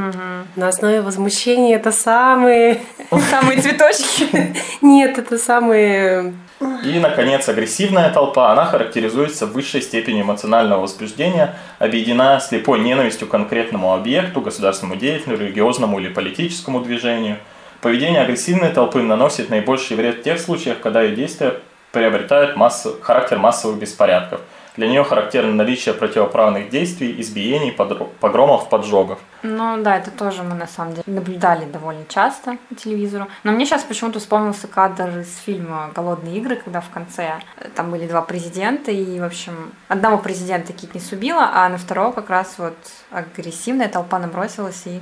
На 0.55 0.69
основе 0.69 1.01
возмущения 1.01 1.75
это 1.75 1.91
самые... 1.91 2.79
Самые 3.29 3.59
цветочки. 3.59 4.55
Нет, 4.81 5.17
это 5.17 5.37
самые... 5.37 6.33
И, 6.59 6.99
наконец, 6.99 7.47
агрессивная 7.49 8.09
толпа, 8.11 8.51
она 8.51 8.65
характеризуется 8.65 9.45
высшей 9.45 9.81
степенью 9.81 10.23
эмоционального 10.23 10.81
возбуждения, 10.81 11.55
объединена 11.77 12.39
слепой 12.39 12.79
ненавистью 12.79 13.27
к 13.27 13.31
конкретному 13.31 13.93
объекту, 13.93 14.41
государственному 14.41 14.99
деятелю, 14.99 15.37
религиозному 15.37 15.99
или 15.99 16.09
политическому 16.09 16.81
движению. 16.81 17.37
Поведение 17.81 18.21
агрессивной 18.21 18.69
толпы 18.69 19.03
наносит 19.03 19.49
наибольший 19.49 19.97
вред 19.97 20.19
в 20.19 20.23
тех 20.23 20.39
случаях, 20.39 20.79
когда 20.79 21.03
ее 21.03 21.15
действия 21.15 21.53
приобретают 21.91 22.55
массу, 22.55 22.97
характер 23.01 23.37
массовых 23.37 23.77
беспорядков. 23.77 24.41
Для 24.77 24.87
нее 24.87 25.03
характерно 25.03 25.53
наличие 25.53 25.95
противоправных 25.95 26.69
действий, 26.69 27.19
избиений, 27.19 27.71
погромов, 27.71 28.69
поджогов. 28.69 29.19
Ну 29.41 29.81
да, 29.81 29.97
это 29.97 30.11
тоже 30.11 30.43
мы 30.43 30.53
на 30.53 30.67
самом 30.67 30.93
деле 30.93 31.03
наблюдали 31.07 31.65
довольно 31.65 32.05
часто 32.07 32.57
по 32.69 32.75
телевизору. 32.75 33.27
Но 33.43 33.51
мне 33.51 33.65
сейчас 33.65 33.83
почему-то 33.83 34.19
вспомнился 34.19 34.67
кадр 34.67 35.19
из 35.19 35.35
фильма 35.37 35.91
«Голодные 35.95 36.37
игры», 36.37 36.55
когда 36.55 36.81
в 36.81 36.89
конце 36.89 37.39
э, 37.57 37.69
там 37.75 37.91
были 37.91 38.07
два 38.07 38.21
президента, 38.21 38.91
и, 38.91 39.19
в 39.19 39.23
общем, 39.23 39.71
одного 39.87 40.19
президента 40.19 40.73
Китнис 40.73 41.11
убила, 41.11 41.49
а 41.53 41.67
на 41.69 41.77
второго 41.77 42.11
как 42.11 42.29
раз 42.29 42.55
вот 42.57 42.77
агрессивная 43.11 43.89
толпа 43.89 44.19
набросилась 44.19 44.83
и 44.85 45.01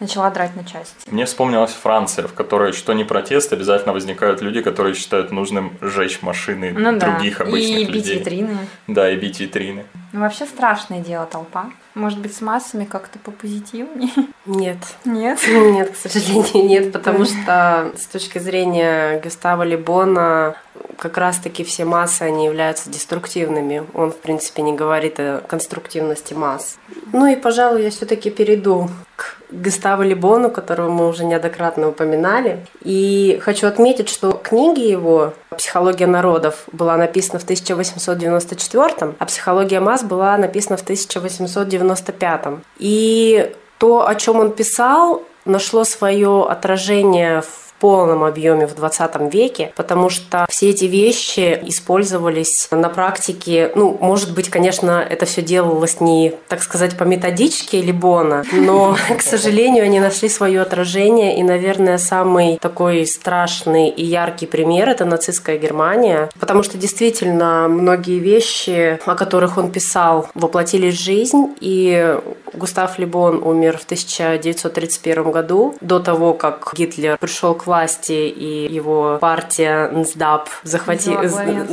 начала 0.00 0.30
драть 0.30 0.56
на 0.56 0.64
части. 0.64 0.94
Мне 1.10 1.26
вспомнилась 1.26 1.72
Франция, 1.72 2.26
в 2.26 2.32
которой 2.34 2.72
что 2.72 2.92
не 2.92 3.04
протест, 3.04 3.52
обязательно 3.52 3.92
возникают 3.92 4.40
люди, 4.42 4.60
которые 4.62 4.94
считают 4.94 5.30
нужным 5.30 5.76
сжечь 5.80 6.22
машины 6.22 6.74
Ну 6.76 6.98
да, 6.98 7.10
других 7.12 7.40
обычных 7.40 7.78
и 7.80 7.84
бить 7.84 7.94
людей. 8.06 8.18
витрины. 8.18 8.58
Да, 8.86 9.10
и 9.10 9.16
бить 9.16 9.38
витрины. 9.40 9.84
Ну 10.12 10.20
вообще 10.20 10.46
страшное 10.46 11.00
дело 11.00 11.26
толпа. 11.26 11.70
Может 11.94 12.18
быть, 12.18 12.34
с 12.34 12.40
массами 12.40 12.84
как-то 12.84 13.18
попозитивнее? 13.18 14.10
Нет. 14.46 14.78
Нет? 15.04 15.38
Нет, 15.48 15.90
к 15.90 15.96
сожалению, 15.96 16.66
нет, 16.66 16.92
потому 16.92 17.24
что 17.24 17.92
с 17.96 18.06
точки 18.06 18.38
зрения 18.38 19.20
Гюстава 19.20 19.62
Либона 19.62 20.56
как 20.98 21.16
раз-таки 21.16 21.64
все 21.64 21.84
массы, 21.84 22.22
они 22.22 22.44
являются 22.44 22.90
деструктивными. 22.90 23.84
Он, 23.94 24.12
в 24.12 24.18
принципе, 24.18 24.62
не 24.62 24.72
говорит 24.72 25.18
о 25.18 25.42
конструктивности 25.46 26.34
масс. 26.34 26.78
Ну 27.12 27.26
и, 27.26 27.36
пожалуй, 27.36 27.82
я 27.82 27.90
все-таки 27.90 28.30
перейду 28.30 28.88
к 29.16 29.36
Густаву 29.50 30.02
Либону, 30.02 30.50
которого 30.50 30.90
мы 30.90 31.08
уже 31.08 31.24
неоднократно 31.24 31.88
упоминали. 31.88 32.66
И 32.82 33.40
хочу 33.42 33.66
отметить, 33.66 34.08
что 34.08 34.32
книги 34.32 34.80
его 34.80 35.34
«Психология 35.56 36.06
народов» 36.06 36.64
была 36.72 36.96
написана 36.96 37.38
в 37.38 37.44
1894, 37.44 39.14
а 39.18 39.24
«Психология 39.26 39.80
масс» 39.80 39.99
была 40.02 40.36
написана 40.36 40.76
в 40.76 40.82
1895. 40.82 42.46
И 42.78 43.52
то, 43.78 44.06
о 44.06 44.14
чем 44.14 44.40
он 44.40 44.52
писал, 44.52 45.22
нашло 45.44 45.84
свое 45.84 46.46
отражение 46.48 47.42
в 47.42 47.69
полном 47.80 48.22
объеме 48.22 48.66
в 48.66 48.74
20 48.74 49.32
веке, 49.32 49.72
потому 49.74 50.10
что 50.10 50.46
все 50.48 50.70
эти 50.70 50.84
вещи 50.84 51.58
использовались 51.62 52.68
на 52.70 52.88
практике. 52.88 53.72
Ну, 53.74 53.96
может 54.00 54.34
быть, 54.34 54.50
конечно, 54.50 55.04
это 55.08 55.26
все 55.26 55.42
делалось 55.42 56.00
не, 56.00 56.34
так 56.48 56.62
сказать, 56.62 56.96
по 56.96 57.04
методичке 57.04 57.80
Либона, 57.80 58.44
но, 58.52 58.96
к 59.18 59.22
сожалению, 59.22 59.84
они 59.84 59.98
нашли 60.00 60.28
свое 60.28 60.60
отражение. 60.60 61.38
И, 61.38 61.42
наверное, 61.42 61.98
самый 61.98 62.58
такой 62.58 63.06
страшный 63.06 63.88
и 63.88 64.04
яркий 64.04 64.46
пример– 64.46 64.88
это 64.90 65.04
нацистская 65.04 65.58
Германия, 65.58 66.28
потому 66.38 66.62
что 66.62 66.78
действительно 66.78 67.68
многие 67.68 68.18
вещи, 68.18 69.00
о 69.06 69.14
которых 69.14 69.56
он 69.58 69.72
писал, 69.72 70.28
воплотились 70.34 70.94
в 70.94 71.02
жизнь, 71.02 71.54
и 71.60 72.18
Густав 72.52 72.98
Либон 72.98 73.42
умер 73.42 73.78
в 73.78 73.84
1931 73.84 75.30
году, 75.30 75.74
до 75.80 76.00
того, 76.00 76.34
как 76.34 76.72
Гитлер 76.76 77.16
пришел 77.18 77.54
к 77.54 77.66
власти, 77.70 78.12
и 78.12 78.72
его 78.74 79.18
партия 79.20 79.88
НСДАП 79.92 80.48
захвати... 80.64 81.16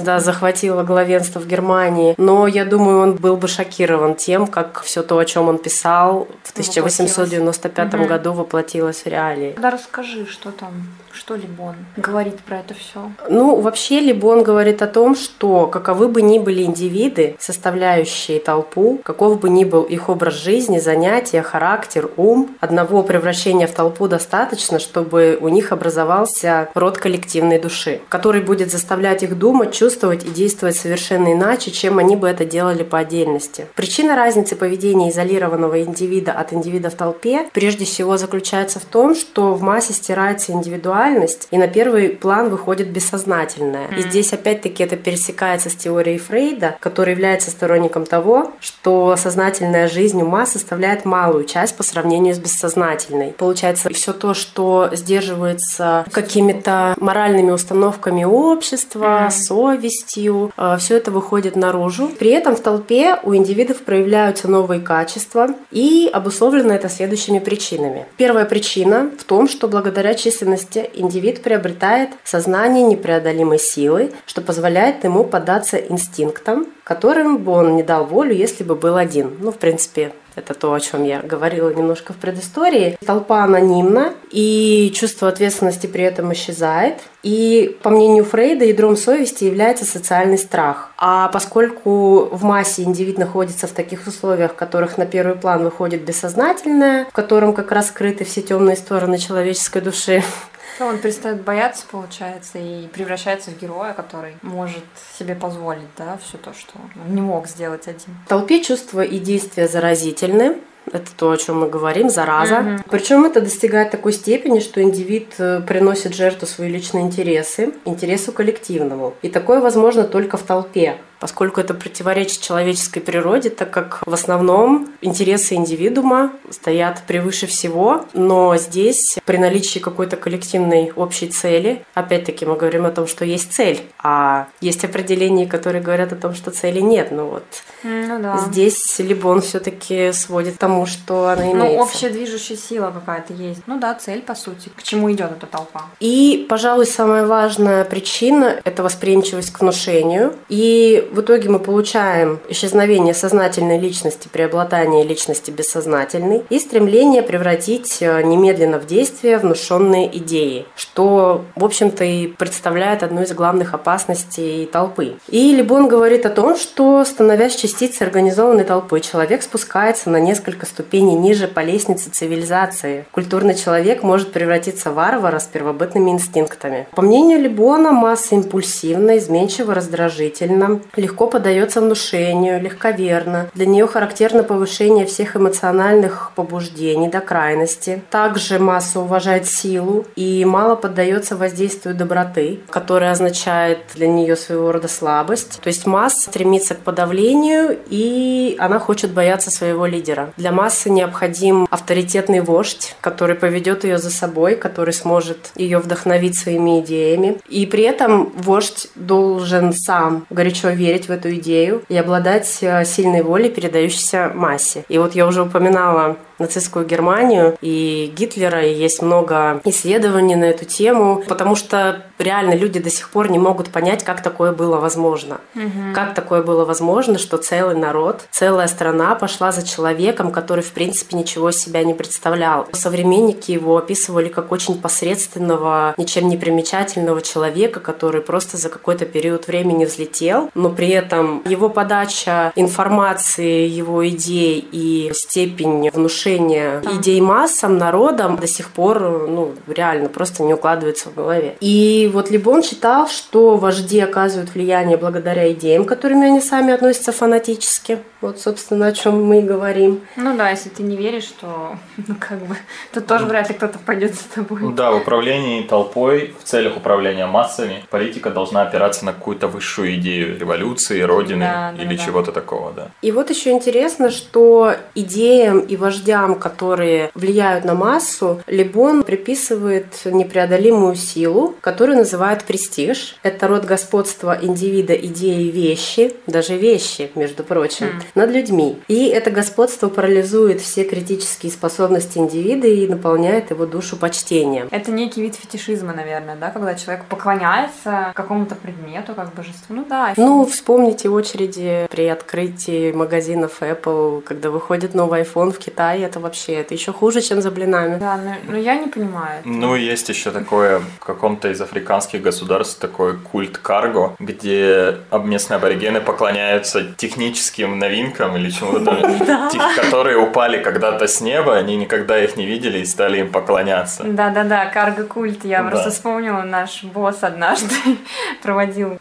да, 0.05 0.19
захватила 0.19 0.83
главенство 0.83 1.39
в 1.39 1.47
Германии. 1.47 2.13
Но 2.17 2.47
я 2.47 2.65
думаю, 2.65 2.99
он 2.99 3.15
был 3.15 3.35
бы 3.35 3.47
шокирован 3.47 4.15
тем, 4.15 4.45
как 4.47 4.83
все 4.83 5.01
то, 5.01 5.17
о 5.17 5.25
чем 5.25 5.49
он 5.49 5.57
писал 5.57 6.27
в 6.43 6.51
1895 6.51 7.93
угу. 7.93 8.05
году, 8.05 8.33
воплотилось 8.33 9.05
в 9.05 9.07
реалии. 9.07 9.55
Да 9.59 9.71
расскажи, 9.71 10.25
что 10.27 10.51
там 10.51 10.71
что 11.17 11.35
Либон 11.35 11.75
говорит 11.97 12.35
про 12.41 12.59
это 12.59 12.75
все? 12.75 13.11
Ну, 13.27 13.59
вообще 13.59 13.99
Либон 13.99 14.43
говорит 14.43 14.81
о 14.81 14.87
том, 14.87 15.15
что 15.15 15.65
каковы 15.65 16.07
бы 16.07 16.21
ни 16.21 16.37
были 16.37 16.61
индивиды, 16.61 17.35
составляющие 17.39 18.39
толпу, 18.39 19.01
каков 19.03 19.39
бы 19.39 19.49
ни 19.49 19.63
был 19.63 19.81
их 19.83 20.09
образ 20.09 20.35
жизни, 20.35 20.77
занятия, 20.77 21.41
характер, 21.41 22.09
ум, 22.17 22.55
одного 22.59 23.01
превращения 23.01 23.65
в 23.65 23.71
толпу 23.71 24.07
достаточно, 24.07 24.77
чтобы 24.77 25.39
у 25.41 25.49
них 25.49 25.71
образовался 25.71 26.69
род 26.75 26.99
коллективной 26.99 27.59
души, 27.59 28.01
который 28.09 28.41
будет 28.41 28.71
заставлять 28.71 29.23
их 29.23 29.37
думать, 29.39 29.73
чувствовать 29.73 30.23
и 30.23 30.29
действовать 30.29 30.75
совершенно 30.75 31.33
иначе, 31.33 31.71
чем 31.71 31.97
они 31.97 32.15
бы 32.15 32.27
это 32.27 32.45
делали 32.45 32.83
по 32.83 32.99
отдельности. 32.99 33.65
Причина 33.75 34.15
разницы 34.15 34.55
поведения 34.55 35.09
изолированного 35.09 35.81
индивида 35.81 36.31
от 36.31 36.53
индивида 36.53 36.91
в 36.91 36.95
толпе 36.95 37.49
прежде 37.53 37.85
всего 37.85 38.17
заключается 38.17 38.79
в 38.79 38.85
том, 38.85 39.15
что 39.15 39.55
в 39.55 39.63
массе 39.63 39.93
стирается 39.93 40.51
индивидуальность 40.51 41.06
индивидуальность, 41.07 41.47
и 41.51 41.57
на 41.57 41.67
первый 41.67 42.09
план 42.09 42.49
выходит 42.49 42.89
бессознательное. 42.89 43.87
И 43.97 44.01
здесь 44.01 44.33
опять-таки 44.33 44.83
это 44.83 44.95
пересекается 44.95 45.69
с 45.69 45.75
теорией 45.75 46.17
Фрейда, 46.17 46.77
который 46.79 47.11
является 47.11 47.51
сторонником 47.51 48.05
того, 48.05 48.51
что 48.59 49.15
сознательная 49.17 49.87
жизнь 49.87 50.21
ума 50.21 50.45
составляет 50.45 51.05
малую 51.05 51.45
часть 51.45 51.75
по 51.75 51.83
сравнению 51.83 52.35
с 52.35 52.39
бессознательной. 52.39 53.33
Получается, 53.37 53.89
все 53.89 54.13
то, 54.13 54.33
что 54.33 54.89
сдерживается 54.93 56.05
какими-то 56.11 56.95
моральными 56.97 57.51
установками 57.51 58.23
общества, 58.23 59.29
совестью, 59.31 60.51
э, 60.57 60.77
все 60.79 60.97
это 60.97 61.11
выходит 61.11 61.55
наружу. 61.55 62.09
При 62.19 62.31
этом 62.31 62.55
в 62.55 62.61
толпе 62.61 63.17
у 63.23 63.35
индивидов 63.35 63.77
проявляются 63.77 64.47
новые 64.47 64.81
качества, 64.81 65.49
и 65.71 66.09
обусловлено 66.11 66.73
это 66.73 66.89
следующими 66.89 67.39
причинами. 67.39 68.05
Первая 68.17 68.45
причина 68.45 69.11
в 69.17 69.23
том, 69.23 69.47
что 69.47 69.67
благодаря 69.67 70.13
численности 70.13 70.89
индивид 70.99 71.41
приобретает 71.41 72.09
сознание 72.23 72.83
непреодолимой 72.83 73.59
силы, 73.59 74.11
что 74.25 74.41
позволяет 74.41 75.03
ему 75.03 75.23
поддаться 75.23 75.77
инстинктам, 75.77 76.67
которым 76.83 77.37
бы 77.37 77.51
он 77.51 77.75
не 77.75 77.83
дал 77.83 78.05
волю, 78.05 78.33
если 78.33 78.63
бы 78.63 78.75
был 78.75 78.95
один. 78.95 79.37
Ну, 79.39 79.51
в 79.51 79.57
принципе, 79.57 80.13
это 80.37 80.53
то, 80.53 80.71
о 80.71 80.79
чем 80.79 81.03
я 81.03 81.19
говорила 81.21 81.73
немножко 81.73 82.13
в 82.13 82.17
предыстории. 82.17 82.95
Толпа 83.03 83.43
анонимна, 83.43 84.13
и 84.29 84.93
чувство 84.95 85.29
ответственности 85.29 85.87
при 85.87 86.03
этом 86.03 86.31
исчезает. 86.31 86.99
И, 87.23 87.75
по 87.81 87.89
мнению 87.89 88.23
Фрейда, 88.23 88.63
ядром 88.65 88.95
совести 88.97 89.45
является 89.45 89.83
социальный 89.83 90.37
страх. 90.37 90.91
А 90.97 91.27
поскольку 91.29 92.29
в 92.31 92.43
массе 92.43 92.83
индивид 92.83 93.17
находится 93.17 93.65
в 93.65 93.71
таких 93.71 94.05
условиях, 94.05 94.51
в 94.51 94.55
которых 94.55 94.99
на 94.99 95.07
первый 95.07 95.35
план 95.35 95.63
выходит 95.63 96.03
бессознательное, 96.03 97.05
в 97.05 97.13
котором 97.13 97.53
как 97.53 97.71
раз 97.71 97.87
скрыты 97.87 98.23
все 98.23 98.43
темные 98.43 98.75
стороны 98.75 99.17
человеческой 99.17 99.81
души, 99.81 100.23
то 100.77 100.85
он 100.85 100.99
перестает 100.99 101.41
бояться, 101.41 101.85
получается, 101.89 102.59
и 102.59 102.87
превращается 102.87 103.51
в 103.51 103.59
героя, 103.59 103.93
который 103.93 104.35
может 104.41 104.83
себе 105.17 105.35
позволить, 105.35 105.89
да, 105.97 106.19
все 106.23 106.37
то, 106.37 106.53
что 106.53 106.73
он 106.75 107.15
не 107.15 107.21
мог 107.21 107.47
сделать 107.47 107.87
один. 107.87 108.15
В 108.25 108.29
толпе 108.29 108.63
чувства 108.63 109.01
и 109.01 109.19
действия 109.19 109.67
заразительны. 109.67 110.57
Это 110.93 111.13
то, 111.17 111.31
о 111.31 111.37
чем 111.37 111.59
мы 111.59 111.69
говорим, 111.69 112.09
зараза. 112.09 112.59
Угу. 112.59 112.83
Причем 112.89 113.25
это 113.25 113.41
достигает 113.41 113.91
такой 113.91 114.13
степени, 114.13 114.61
что 114.61 114.81
индивид 114.81 115.33
э, 115.37 115.59
приносит 115.59 116.15
жертву 116.15 116.47
свои 116.47 116.69
личные 116.69 117.03
интересы, 117.03 117.73
интересу 117.83 118.31
коллективному. 118.31 119.13
И 119.21 119.27
такое 119.27 119.59
возможно 119.59 120.05
только 120.05 120.37
в 120.37 120.43
толпе 120.43 120.97
поскольку 121.19 121.61
это 121.61 121.73
противоречит 121.73 122.41
человеческой 122.41 123.01
природе, 123.01 123.49
так 123.49 123.71
как 123.71 124.03
в 124.05 124.13
основном 124.13 124.87
интересы 125.01 125.55
индивидуума 125.55 126.31
стоят 126.49 127.03
превыше 127.07 127.47
всего, 127.47 128.05
но 128.13 128.57
здесь 128.57 129.17
при 129.25 129.37
наличии 129.37 129.79
какой-то 129.79 130.17
коллективной 130.17 130.91
общей 130.95 131.27
цели, 131.27 131.83
опять-таки 131.93 132.45
мы 132.45 132.55
говорим 132.55 132.85
о 132.85 132.91
том, 132.91 133.07
что 133.07 133.25
есть 133.25 133.53
цель, 133.53 133.81
а 134.01 134.47
есть 134.61 134.83
определения, 134.83 135.47
которые 135.47 135.81
говорят 135.81 136.13
о 136.13 136.15
том, 136.15 136.33
что 136.33 136.51
цели 136.51 136.79
нет. 136.79 137.11
Ну 137.11 137.27
вот 137.27 137.43
ну, 137.83 138.19
да. 138.21 138.37
здесь 138.47 138.99
либо 138.99 139.27
он 139.27 139.41
все-таки 139.41 140.11
сводит 140.11 140.55
к 140.55 140.57
тому, 140.57 140.85
что 140.85 141.27
она 141.27 141.43
ну, 141.43 141.53
имеется. 141.53 141.77
Ну, 141.77 141.83
общая 141.83 142.09
движущая 142.09 142.57
сила 142.57 142.91
какая-то 142.91 143.33
есть. 143.33 143.61
Ну 143.67 143.79
да, 143.79 143.93
цель, 143.95 144.21
по 144.21 144.35
сути. 144.35 144.69
К 144.75 144.83
чему 144.83 145.11
идет 145.11 145.31
эта 145.31 145.45
толпа? 145.45 145.85
И, 145.99 146.45
пожалуй, 146.49 146.85
самая 146.85 147.25
важная 147.25 147.85
причина– 147.85 148.59
это 148.63 148.83
восприимчивость 148.83 149.51
к 149.51 149.61
внушению. 149.61 150.35
И 150.49 151.06
в 151.11 151.21
итоге 151.21 151.49
мы 151.49 151.59
получаем 151.59 152.39
исчезновение 152.49 153.13
сознательной 153.13 153.79
личности, 153.79 154.27
преобладание 154.31 155.03
личности 155.03 155.51
бессознательной 155.51 156.43
и 156.49 156.59
стремление 156.59 157.21
превратить 157.21 157.97
э, 158.01 158.21
немедленно 158.23 158.79
в 158.79 158.85
действие 158.85 159.37
внушенные 159.37 160.15
идеи, 160.17 160.65
что, 160.75 161.45
в 161.55 161.65
общем-то, 161.65 162.03
и 162.03 162.27
представляет 162.27 163.03
одну 163.03 163.21
из 163.21 163.33
главных 163.33 163.73
опасностей 163.73 164.65
толпы. 164.65 165.15
И 165.29 165.55
Либон 165.55 165.87
говорит 165.87 166.25
о 166.25 166.29
том, 166.29 166.55
что, 166.55 167.03
становясь 167.05 167.55
частицей 167.55 168.05
организованной 168.05 168.63
толпы, 168.63 168.99
человек 168.99 169.43
спускается 169.43 170.09
на 170.09 170.19
несколько 170.19 170.65
ступеней 170.65 171.15
ниже 171.15 171.47
по 171.47 171.61
лестнице 171.61 172.09
цивилизации. 172.09 173.05
Культурный 173.11 173.55
человек 173.55 174.03
может 174.03 174.31
превратиться 174.31 174.91
в 174.91 174.95
варвара 174.95 175.39
с 175.39 175.45
первобытными 175.45 176.11
инстинктами. 176.11 176.87
По 176.91 177.01
мнению 177.01 177.39
Либона, 177.39 177.91
масса 177.91 178.35
импульсивна, 178.35 179.17
изменчива, 179.17 179.73
раздражительна, 179.73 180.81
легко 180.97 181.27
поддается 181.27 181.81
внушению, 181.81 182.61
легковерно. 182.61 183.49
Для 183.53 183.65
нее 183.65 183.87
характерно 183.87 184.43
повышение 184.43 185.05
всех 185.05 185.35
эмоциональных 185.35 186.31
побуждений 186.35 187.07
до 187.07 187.21
крайности. 187.21 188.01
Также 188.09 188.59
масса 188.59 188.99
уважает 188.99 189.47
силу 189.47 190.05
и 190.15 190.43
мало 190.45 190.75
поддается 190.75 191.35
воздействию 191.35 191.95
доброты, 191.95 192.59
которая 192.69 193.11
означает 193.11 193.79
для 193.95 194.07
нее 194.07 194.35
своего 194.35 194.71
рода 194.71 194.87
слабость. 194.87 195.59
То 195.61 195.67
есть 195.67 195.85
масса 195.85 196.29
стремится 196.29 196.75
к 196.75 196.79
подавлению 196.79 197.77
и 197.89 198.55
она 198.59 198.79
хочет 198.79 199.11
бояться 199.11 199.51
своего 199.51 199.85
лидера. 199.85 200.33
Для 200.37 200.51
массы 200.51 200.89
необходим 200.89 201.67
авторитетный 201.69 202.41
вождь, 202.41 202.95
который 203.01 203.35
поведет 203.35 203.83
ее 203.83 203.97
за 203.97 204.09
собой, 204.09 204.55
который 204.55 204.93
сможет 204.93 205.51
ее 205.55 205.79
вдохновить 205.79 206.37
своими 206.37 206.79
идеями. 206.79 207.39
И 207.47 207.65
при 207.65 207.83
этом 207.83 208.31
вождь 208.35 208.89
должен 208.95 209.73
сам 209.73 210.25
горячо 210.29 210.69
верить 210.69 210.86
в 210.95 211.11
эту 211.11 211.33
идею 211.35 211.83
и 211.89 211.97
обладать 211.97 212.57
э, 212.61 212.85
сильной 212.85 213.21
волей, 213.21 213.49
передающейся 213.49 214.31
массе. 214.33 214.85
И 214.87 214.97
вот 214.97 215.15
я 215.15 215.27
уже 215.27 215.43
упоминала 215.43 216.17
нацистскую 216.39 216.85
Германию 216.85 217.57
и 217.61 218.11
Гитлера, 218.15 218.63
и 218.63 218.73
есть 218.73 219.01
много 219.01 219.61
исследований 219.65 220.35
на 220.35 220.45
эту 220.45 220.65
тему, 220.65 221.23
потому 221.27 221.55
что 221.55 222.03
реально 222.19 222.53
люди 222.53 222.79
до 222.79 222.89
сих 222.89 223.09
пор 223.09 223.31
не 223.31 223.39
могут 223.39 223.69
понять, 223.69 224.03
как 224.03 224.21
такое 224.21 224.51
было 224.51 224.77
возможно. 224.77 225.39
Угу. 225.55 225.93
Как 225.93 226.13
такое 226.13 226.43
было 226.43 226.65
возможно, 226.65 227.17
что 227.17 227.37
целый 227.37 227.75
народ, 227.75 228.27
целая 228.31 228.67
страна 228.67 229.15
пошла 229.15 229.51
за 229.51 229.65
человеком, 229.65 230.31
который, 230.31 230.63
в 230.63 230.71
принципе, 230.71 231.17
ничего 231.17 231.51
себя 231.51 231.83
не 231.83 231.93
представлял. 231.93 232.67
Современники 232.71 233.51
его 233.51 233.77
описывали 233.77 234.29
как 234.29 234.51
очень 234.51 234.79
посредственного, 234.79 235.93
ничем 235.97 236.27
не 236.27 236.37
примечательного 236.37 237.21
человека, 237.21 237.79
который 237.79 238.21
просто 238.21 238.57
за 238.57 238.69
какой-то 238.69 239.05
период 239.05 239.47
времени 239.47 239.85
взлетел, 239.85 240.49
но 240.53 240.69
при 240.77 240.89
этом 240.89 241.41
его 241.45 241.69
подача 241.69 242.51
информации, 242.55 243.67
его 243.67 244.07
идей 244.07 244.65
и 244.71 245.11
степень 245.13 245.89
внушения 245.89 246.81
да. 246.81 246.91
идей 246.93 247.19
массам, 247.19 247.77
народам 247.77 248.37
до 248.37 248.47
сих 248.47 248.69
пор, 248.69 248.99
ну, 249.27 249.53
реально 249.67 250.09
просто 250.09 250.43
не 250.43 250.53
укладывается 250.53 251.09
в 251.09 251.15
голове. 251.15 251.57
И 251.59 252.09
вот 252.13 252.29
Либон 252.29 252.63
считал, 252.63 253.07
что 253.07 253.57
вожди 253.57 253.99
оказывают 253.99 254.53
влияние 254.53 254.97
благодаря 254.97 255.51
идеям, 255.51 255.85
которыми 255.85 256.27
они 256.27 256.41
сами 256.41 256.73
относятся 256.73 257.11
фанатически. 257.11 257.99
Вот, 258.21 258.39
собственно, 258.39 258.87
о 258.87 258.91
чем 258.93 259.23
мы 259.23 259.39
и 259.39 259.41
говорим. 259.43 260.01
Ну 260.15 260.35
да, 260.35 260.49
если 260.49 260.69
ты 260.69 260.81
не 260.83 260.95
веришь, 260.95 261.31
то, 261.39 261.77
ну, 262.07 262.15
как 262.19 262.39
бы, 262.39 262.55
то 262.91 263.01
тоже 263.01 263.25
вряд 263.25 263.49
ли 263.49 263.55
кто-то 263.55 263.77
пойдет 263.79 264.15
за 264.15 264.23
тобой. 264.33 264.73
Да, 264.73 264.91
в 264.91 264.97
управлении 264.97 265.61
толпой, 265.61 266.33
в 266.39 266.43
целях 266.43 266.77
управления 266.77 267.27
массами, 267.27 267.83
политика 267.89 268.29
должна 268.29 268.63
опираться 268.63 269.05
на 269.05 269.13
какую-то 269.13 269.47
высшую 269.47 269.95
идею 269.95 270.37
революции 270.39 270.66
эволюции, 270.67 271.01
родины 271.01 271.45
Да, 271.45 271.73
да, 271.75 271.83
или 271.83 271.95
да. 271.95 272.03
чего-то 272.05 272.31
такого, 272.31 272.71
да. 272.73 272.89
И 273.01 273.11
вот 273.11 273.29
еще 273.29 273.51
интересно, 273.51 274.09
что 274.11 274.73
идеям 274.95 275.59
и 275.59 275.75
вождям, 275.75 276.35
которые 276.35 277.11
влияют 277.15 277.65
на 277.65 277.73
массу, 277.73 278.41
Лебон 278.47 279.03
приписывает 279.03 279.87
непреодолимую 280.05 280.95
силу, 280.95 281.55
которую 281.61 281.97
называют 281.97 282.43
престиж. 282.43 283.17
Это 283.23 283.47
род 283.47 283.65
господства 283.65 284.37
индивида, 284.41 284.93
идеи, 284.95 285.49
вещи, 285.49 286.13
даже 286.27 286.55
вещи, 286.57 287.11
между 287.15 287.43
прочим, 287.43 287.87
М. 287.87 288.01
над 288.15 288.31
людьми. 288.31 288.77
И 288.87 289.07
это 289.07 289.31
господство 289.31 289.89
парализует 289.89 290.61
все 290.61 290.83
критические 290.83 291.51
способности 291.51 292.17
индивида 292.17 292.67
и 292.67 292.87
наполняет 292.87 293.51
его 293.51 293.65
душу 293.65 293.97
почтением. 293.97 294.67
Это 294.71 294.91
некий 294.91 295.21
вид 295.21 295.35
фетишизма, 295.35 295.93
наверное, 295.93 296.35
да, 296.35 296.49
когда 296.49 296.75
человек 296.75 297.05
поклоняется 297.05 298.11
какому-то 298.15 298.55
предмету, 298.55 299.13
как 299.13 299.33
божеству. 299.33 299.75
Ну 299.75 299.85
да. 299.87 300.13
Ну, 300.17 300.45
вспомните 300.57 301.07
очереди 301.09 301.87
при 301.89 302.07
открытии 302.07 302.91
магазинов 302.91 303.61
Apple, 303.61 304.21
когда 304.21 304.49
выходит 304.49 304.95
новый 304.95 305.21
iPhone 305.21 305.51
в 305.51 305.59
Китае, 305.59 306.03
это 306.03 306.19
вообще, 306.19 306.53
это 306.53 306.73
еще 306.73 306.91
хуже, 306.91 307.21
чем 307.21 307.41
за 307.41 307.51
блинами. 307.51 307.99
Да, 307.99 308.17
но, 308.17 308.33
но 308.51 308.57
я 308.57 308.75
не 308.75 308.87
понимаю. 308.87 309.41
Ну, 309.45 309.75
есть 309.75 310.09
еще 310.09 310.31
такое 310.31 310.81
в 310.99 311.05
каком-то 311.05 311.49
из 311.49 311.61
африканских 311.61 312.21
государств 312.21 312.79
такой 312.79 313.17
культ 313.17 313.57
карго, 313.57 314.15
где 314.19 314.97
местные 315.11 315.57
аборигены 315.57 316.01
поклоняются 316.01 316.83
техническим 316.97 317.77
новинкам 317.77 318.35
или 318.35 318.49
чему-то 318.49 318.97
которые 319.81 320.17
упали 320.17 320.61
когда-то 320.61 321.07
с 321.07 321.21
неба, 321.21 321.55
они 321.55 321.75
никогда 321.75 322.19
их 322.19 322.35
не 322.35 322.45
видели 322.45 322.79
и 322.79 322.85
стали 322.85 323.19
им 323.19 323.31
поклоняться. 323.31 324.03
Да-да-да, 324.03 324.65
карго-культ. 324.65 325.45
Я 325.45 325.63
просто 325.63 325.91
вспомнила, 325.91 326.41
наш 326.41 326.83
босс 326.83 327.19
однажды 327.21 327.75
проводил 328.41 328.97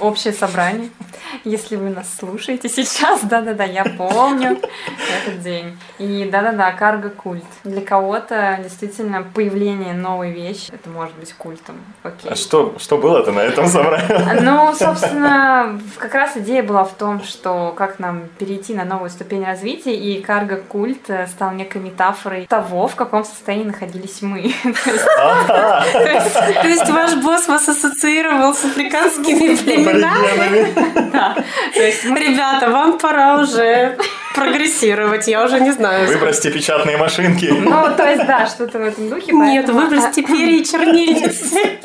общее 0.00 0.34
собрание. 0.34 0.90
Если 1.44 1.76
вы 1.76 1.90
нас 1.90 2.14
слушаете 2.18 2.68
сейчас, 2.68 3.20
да-да-да, 3.22 3.64
я 3.64 3.84
помню 3.84 4.60
этот 5.26 5.42
день. 5.42 5.78
И 5.98 6.28
да-да-да, 6.30 6.72
карго-культ. 6.72 7.44
Для 7.64 7.80
кого-то 7.80 8.58
действительно 8.62 9.22
появление 9.22 9.94
новой 9.94 10.32
вещи, 10.32 10.70
это 10.72 10.90
может 10.90 11.14
быть 11.16 11.32
культом. 11.32 11.76
Окей. 12.02 12.30
А 12.30 12.34
что, 12.34 12.74
что 12.78 12.98
было-то 12.98 13.32
на 13.32 13.40
этом 13.40 13.66
собрании? 13.66 14.38
Ну, 14.48 14.72
собственно, 14.74 15.78
как 15.98 16.14
раз 16.14 16.36
идея 16.36 16.62
была 16.62 16.84
в 16.84 16.94
том, 16.94 17.22
что 17.22 17.74
как 17.76 17.98
нам 17.98 18.28
перейти 18.38 18.74
на 18.74 18.84
новую 18.84 19.10
ступень 19.10 19.44
развития, 19.44 19.94
и 19.94 20.22
карго-культ 20.22 21.10
стал 21.28 21.52
некой 21.52 21.82
метафорой 21.82 22.46
того, 22.46 22.88
в 22.88 22.94
каком 22.94 23.24
состоянии 23.24 23.64
находились 23.64 24.22
мы. 24.22 24.54
То 24.62 26.68
есть 26.68 26.88
ваш 26.88 27.16
босс 27.16 27.48
вас 27.48 27.68
ассоциировал 27.68 28.54
с 28.54 28.64
африканскими 28.64 29.56
племенами? 29.56 30.72
Да, 31.12 31.34
то 31.74 31.80
есть 31.82 32.04
Ребята, 32.04 32.70
вам 32.70 32.98
пора 32.98 33.40
уже 33.40 33.96
прогрессировать, 34.34 35.26
я 35.26 35.44
уже 35.44 35.60
не 35.60 35.72
знаю. 35.72 36.06
Выбросьте 36.06 36.50
печатные 36.50 36.96
машинки. 36.96 37.46
Ну, 37.46 37.70
то 37.96 38.08
есть, 38.08 38.24
да, 38.26 38.46
что-то 38.46 38.78
в 38.78 38.82
этом 38.82 39.08
духе. 39.08 39.32
Нет, 39.32 39.66
поэтому- 39.66 39.80
выбросьте 39.80 40.22
перья 40.22 40.60
и 40.60 40.64
чернильницы. 40.64 41.58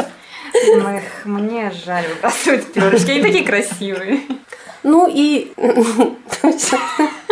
Их- 0.54 1.26
Мне 1.26 1.72
жаль 1.86 2.06
выбрасывать 2.08 2.72
перышки, 2.74 3.12
они 3.12 3.22
такие 3.24 3.44
красивые. 3.44 4.20
Ну 4.84 5.10
и... 5.12 5.52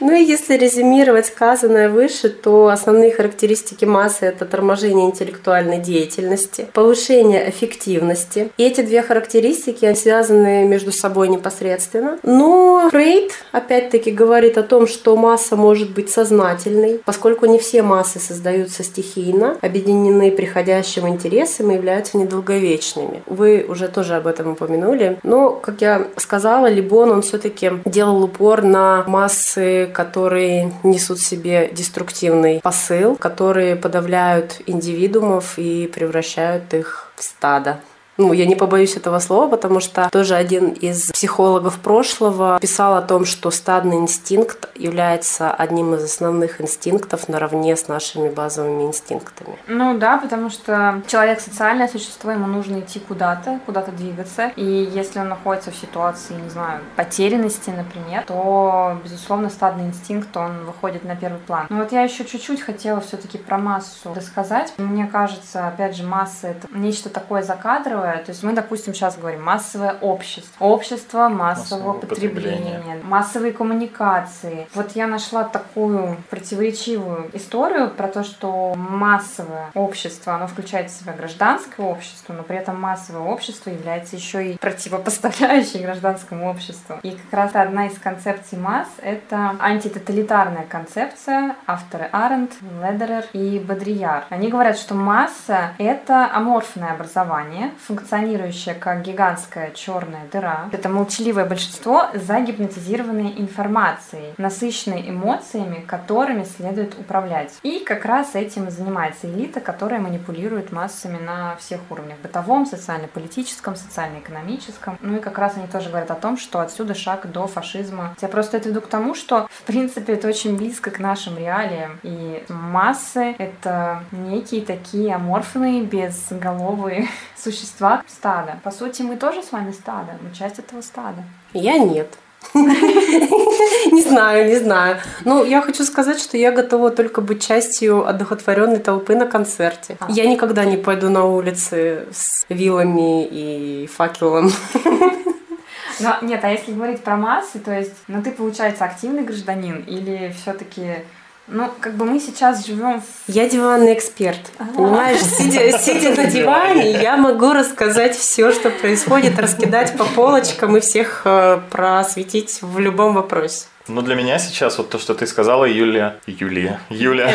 Ну 0.00 0.12
и 0.12 0.24
если 0.24 0.56
резюмировать 0.56 1.26
сказанное 1.26 1.88
выше, 1.88 2.28
то 2.28 2.68
основные 2.68 3.12
характеристики 3.12 3.84
массы– 3.84 4.26
это 4.26 4.44
торможение 4.44 5.06
интеллектуальной 5.06 5.78
деятельности, 5.78 6.68
повышение 6.72 7.48
эффективности. 7.48 8.50
И 8.56 8.64
эти 8.64 8.80
две 8.80 9.02
характеристики 9.02 9.84
они 9.84 9.96
связаны 9.96 10.64
между 10.64 10.92
собой 10.92 11.28
непосредственно. 11.28 12.18
Но 12.22 12.88
Фрейд, 12.90 13.32
опять-таки, 13.52 14.10
говорит 14.10 14.58
о 14.58 14.62
том, 14.62 14.86
что 14.86 15.16
масса 15.16 15.56
может 15.56 15.90
быть 15.90 16.10
сознательной, 16.10 17.00
поскольку 17.04 17.46
не 17.46 17.58
все 17.58 17.82
массы 17.82 18.18
создаются 18.18 18.82
стихийно, 18.82 19.56
объединены 19.60 20.30
приходящим 20.30 21.08
интересом 21.08 21.70
и 21.70 21.74
являются 21.74 22.18
недолговечными. 22.18 23.22
Вы 23.26 23.64
уже 23.68 23.88
тоже 23.88 24.16
об 24.16 24.26
этом 24.26 24.52
упомянули. 24.52 25.18
Но, 25.22 25.50
как 25.50 25.80
я 25.80 26.06
сказала, 26.16 26.66
Либон, 26.66 27.10
он 27.10 27.22
все-таки 27.22 27.70
делал 27.84 28.22
упор 28.24 28.62
на 28.62 29.04
массы, 29.06 29.83
которые 29.86 30.72
несут 30.82 31.18
в 31.18 31.26
себе 31.26 31.70
деструктивный 31.72 32.60
посыл, 32.62 33.16
которые 33.16 33.76
подавляют 33.76 34.60
индивидуумов 34.66 35.58
и 35.58 35.86
превращают 35.86 36.72
их 36.74 37.12
в 37.16 37.22
стадо. 37.22 37.80
Ну, 38.16 38.32
я 38.32 38.46
не 38.46 38.54
побоюсь 38.54 38.96
этого 38.96 39.18
слова, 39.18 39.48
потому 39.48 39.80
что 39.80 40.08
тоже 40.10 40.36
один 40.36 40.70
из 40.70 41.10
психологов 41.10 41.78
прошлого 41.78 42.58
писал 42.60 42.96
о 42.96 43.02
том, 43.02 43.24
что 43.24 43.50
стадный 43.50 43.96
инстинкт 43.96 44.68
является 44.76 45.52
одним 45.52 45.94
из 45.94 46.04
основных 46.04 46.60
инстинктов 46.60 47.28
наравне 47.28 47.76
с 47.76 47.88
нашими 47.88 48.28
базовыми 48.28 48.84
инстинктами. 48.84 49.56
Ну 49.66 49.98
да, 49.98 50.18
потому 50.18 50.48
что 50.50 51.02
человек 51.08 51.40
социальное 51.40 51.88
существо, 51.88 52.30
ему 52.30 52.46
нужно 52.46 52.80
идти 52.80 53.00
куда-то, 53.00 53.58
куда-то 53.66 53.90
двигаться. 53.90 54.52
И 54.54 54.64
если 54.64 55.18
он 55.18 55.28
находится 55.28 55.72
в 55.72 55.76
ситуации, 55.76 56.34
не 56.34 56.50
знаю, 56.50 56.80
потерянности, 56.96 57.70
например, 57.70 58.24
то, 58.26 58.96
безусловно, 59.02 59.50
стадный 59.50 59.86
инстинкт, 59.86 60.36
он 60.36 60.64
выходит 60.66 61.04
на 61.04 61.16
первый 61.16 61.40
план. 61.40 61.66
Но 61.68 61.78
вот 61.78 61.90
я 61.90 62.02
еще 62.02 62.24
чуть-чуть 62.24 62.62
хотела 62.62 63.00
все-таки 63.00 63.38
про 63.38 63.58
массу 63.58 64.14
рассказать. 64.14 64.72
Мне 64.78 65.06
кажется, 65.06 65.66
опять 65.66 65.96
же, 65.96 66.04
масса 66.04 66.48
это 66.48 66.68
нечто 66.70 67.08
такое 67.08 67.42
закадровое. 67.42 68.03
То 68.12 68.30
есть 68.30 68.42
мы, 68.42 68.52
допустим, 68.52 68.94
сейчас 68.94 69.16
говорим 69.16 69.42
массовое 69.42 69.96
общество. 70.00 70.64
Общество 70.64 71.28
массового 71.28 71.54
Массового 71.54 71.98
потребления, 72.00 72.74
потребления. 72.78 73.02
массовые 73.04 73.52
коммуникации. 73.52 74.66
Вот 74.74 74.92
я 74.92 75.06
нашла 75.06 75.44
такую 75.44 76.16
противоречивую 76.30 77.30
историю 77.32 77.90
про 77.90 78.08
то, 78.08 78.24
что 78.24 78.74
массовое 78.74 79.70
общество, 79.74 80.34
оно 80.34 80.46
включает 80.46 80.90
в 80.90 80.98
себя 80.98 81.12
гражданское 81.12 81.82
общество, 81.82 82.32
но 82.32 82.42
при 82.42 82.56
этом 82.56 82.80
массовое 82.80 83.22
общество 83.22 83.70
является 83.70 84.16
еще 84.16 84.52
и 84.52 84.58
противопоставляющей 84.58 85.80
гражданскому 85.82 86.50
обществу. 86.50 86.96
И 87.02 87.12
как 87.12 87.32
раз 87.32 87.54
одна 87.54 87.86
из 87.86 87.98
концепций 87.98 88.58
масс— 88.58 88.88
это 89.02 89.56
антитоталитарная 89.60 90.66
концепция, 90.68 91.56
авторы 91.66 92.08
Аренд, 92.12 92.52
Ледерер 92.82 93.24
и 93.32 93.58
Бодрияр. 93.58 94.24
Они 94.30 94.48
говорят, 94.48 94.78
что 94.78 94.94
масса— 94.94 95.72
это 95.78 96.30
аморфное 96.32 96.92
образование, 96.92 97.72
функционирующее 97.94 98.74
как 98.74 99.02
гигантская 99.02 99.70
черная 99.72 100.26
дыра. 100.32 100.68
Это 100.72 100.88
молчаливое 100.88 101.44
большинство, 101.44 102.06
загипнотизированное 102.14 103.34
информацией, 103.36 104.34
насыщенной 104.36 105.08
эмоциями, 105.08 105.84
которыми 105.86 106.44
следует 106.44 106.98
управлять. 106.98 107.52
И 107.62 107.84
как 107.84 108.04
раз 108.04 108.34
этим 108.34 108.68
и 108.68 108.70
занимается 108.70 109.28
элита, 109.28 109.60
которая 109.60 110.00
манипулирует 110.00 110.72
массами 110.72 111.18
на 111.18 111.56
всех 111.56 111.80
уровнях. 111.90 112.18
Бытовом, 112.22 112.66
социально-политическом, 112.66 113.76
социально-экономическом. 113.76 114.98
Ну 115.00 115.16
и 115.16 115.20
как 115.20 115.38
раз 115.38 115.56
они 115.56 115.68
тоже 115.68 115.88
говорят 115.88 116.10
о 116.10 116.16
том, 116.16 116.36
что 116.36 116.60
отсюда 116.60 116.94
шаг 116.94 117.30
до 117.30 117.46
фашизма. 117.46 118.16
Я 118.20 118.28
просто 118.28 118.56
это 118.56 118.68
веду 118.70 118.80
к 118.80 118.88
тому, 118.88 119.14
что, 119.14 119.46
в 119.50 119.62
принципе, 119.62 120.14
это 120.14 120.28
очень 120.28 120.56
близко 120.56 120.90
к 120.90 120.98
нашим 120.98 121.38
реалиям. 121.38 122.00
И 122.02 122.44
массы— 122.48 123.34
это 123.38 124.02
некие 124.10 124.62
такие 124.62 125.14
аморфные, 125.14 125.82
безголовые 125.82 127.08
существа 127.36 127.83
стада. 128.06 128.58
По 128.62 128.70
сути, 128.70 129.02
мы 129.02 129.16
тоже 129.16 129.42
с 129.42 129.52
вами 129.52 129.72
стадо, 129.72 130.12
мы 130.22 130.34
часть 130.34 130.58
этого 130.58 130.82
стада. 130.82 131.22
Я 131.52 131.78
нет. 131.78 132.18
Не 132.54 134.02
знаю, 134.02 134.48
не 134.48 134.56
знаю. 134.56 134.98
Ну, 135.24 135.44
я 135.44 135.62
хочу 135.62 135.84
сказать, 135.84 136.20
что 136.20 136.36
я 136.36 136.52
готова 136.52 136.90
только 136.90 137.20
быть 137.20 137.46
частью 137.46 138.06
одухотворенной 138.06 138.78
толпы 138.78 139.14
на 139.16 139.26
концерте. 139.26 139.96
А. 140.00 140.06
Я 140.10 140.26
никогда 140.26 140.64
не 140.64 140.76
пойду 140.76 141.08
на 141.08 141.24
улицы 141.24 142.06
с 142.12 142.44
вилами 142.48 143.26
и 143.26 143.86
факелом. 143.86 144.50
Но 146.00 146.16
нет, 146.22 146.40
а 146.42 146.50
если 146.50 146.72
говорить 146.72 147.02
про 147.02 147.16
массы, 147.16 147.58
то 147.58 147.72
есть, 147.72 147.94
ну 148.08 148.22
ты, 148.22 148.32
получается, 148.32 148.84
активный 148.84 149.22
гражданин 149.22 149.84
или 149.86 150.34
все-таки, 150.36 151.04
ну, 151.46 151.70
как 151.80 151.94
бы 151.96 152.06
мы 152.06 152.20
сейчас 152.20 152.66
живем 152.66 153.02
в 153.02 153.04
Я 153.26 153.48
диванный 153.48 153.92
эксперт. 153.92 154.40
Понимаешь, 154.74 155.20
сидя, 155.20 155.78
сидя 155.78 156.14
на 156.14 156.24
диване, 156.24 156.92
я 156.92 157.16
могу 157.16 157.52
рассказать 157.52 158.16
все, 158.16 158.50
что 158.50 158.70
происходит, 158.70 159.38
раскидать 159.38 159.96
по 159.96 160.04
полочкам 160.04 160.76
и 160.76 160.80
всех 160.80 161.22
э, 161.26 161.60
просветить 161.70 162.60
в 162.62 162.78
любом 162.78 163.14
вопросе. 163.14 163.66
Ну, 163.88 164.00
для 164.00 164.14
меня 164.14 164.38
сейчас 164.38 164.78
вот 164.78 164.88
то, 164.88 164.98
что 164.98 165.14
ты 165.14 165.26
сказала, 165.26 165.66
Юлия... 165.66 166.16
Юлия. 166.26 166.80
Юля. 166.88 167.30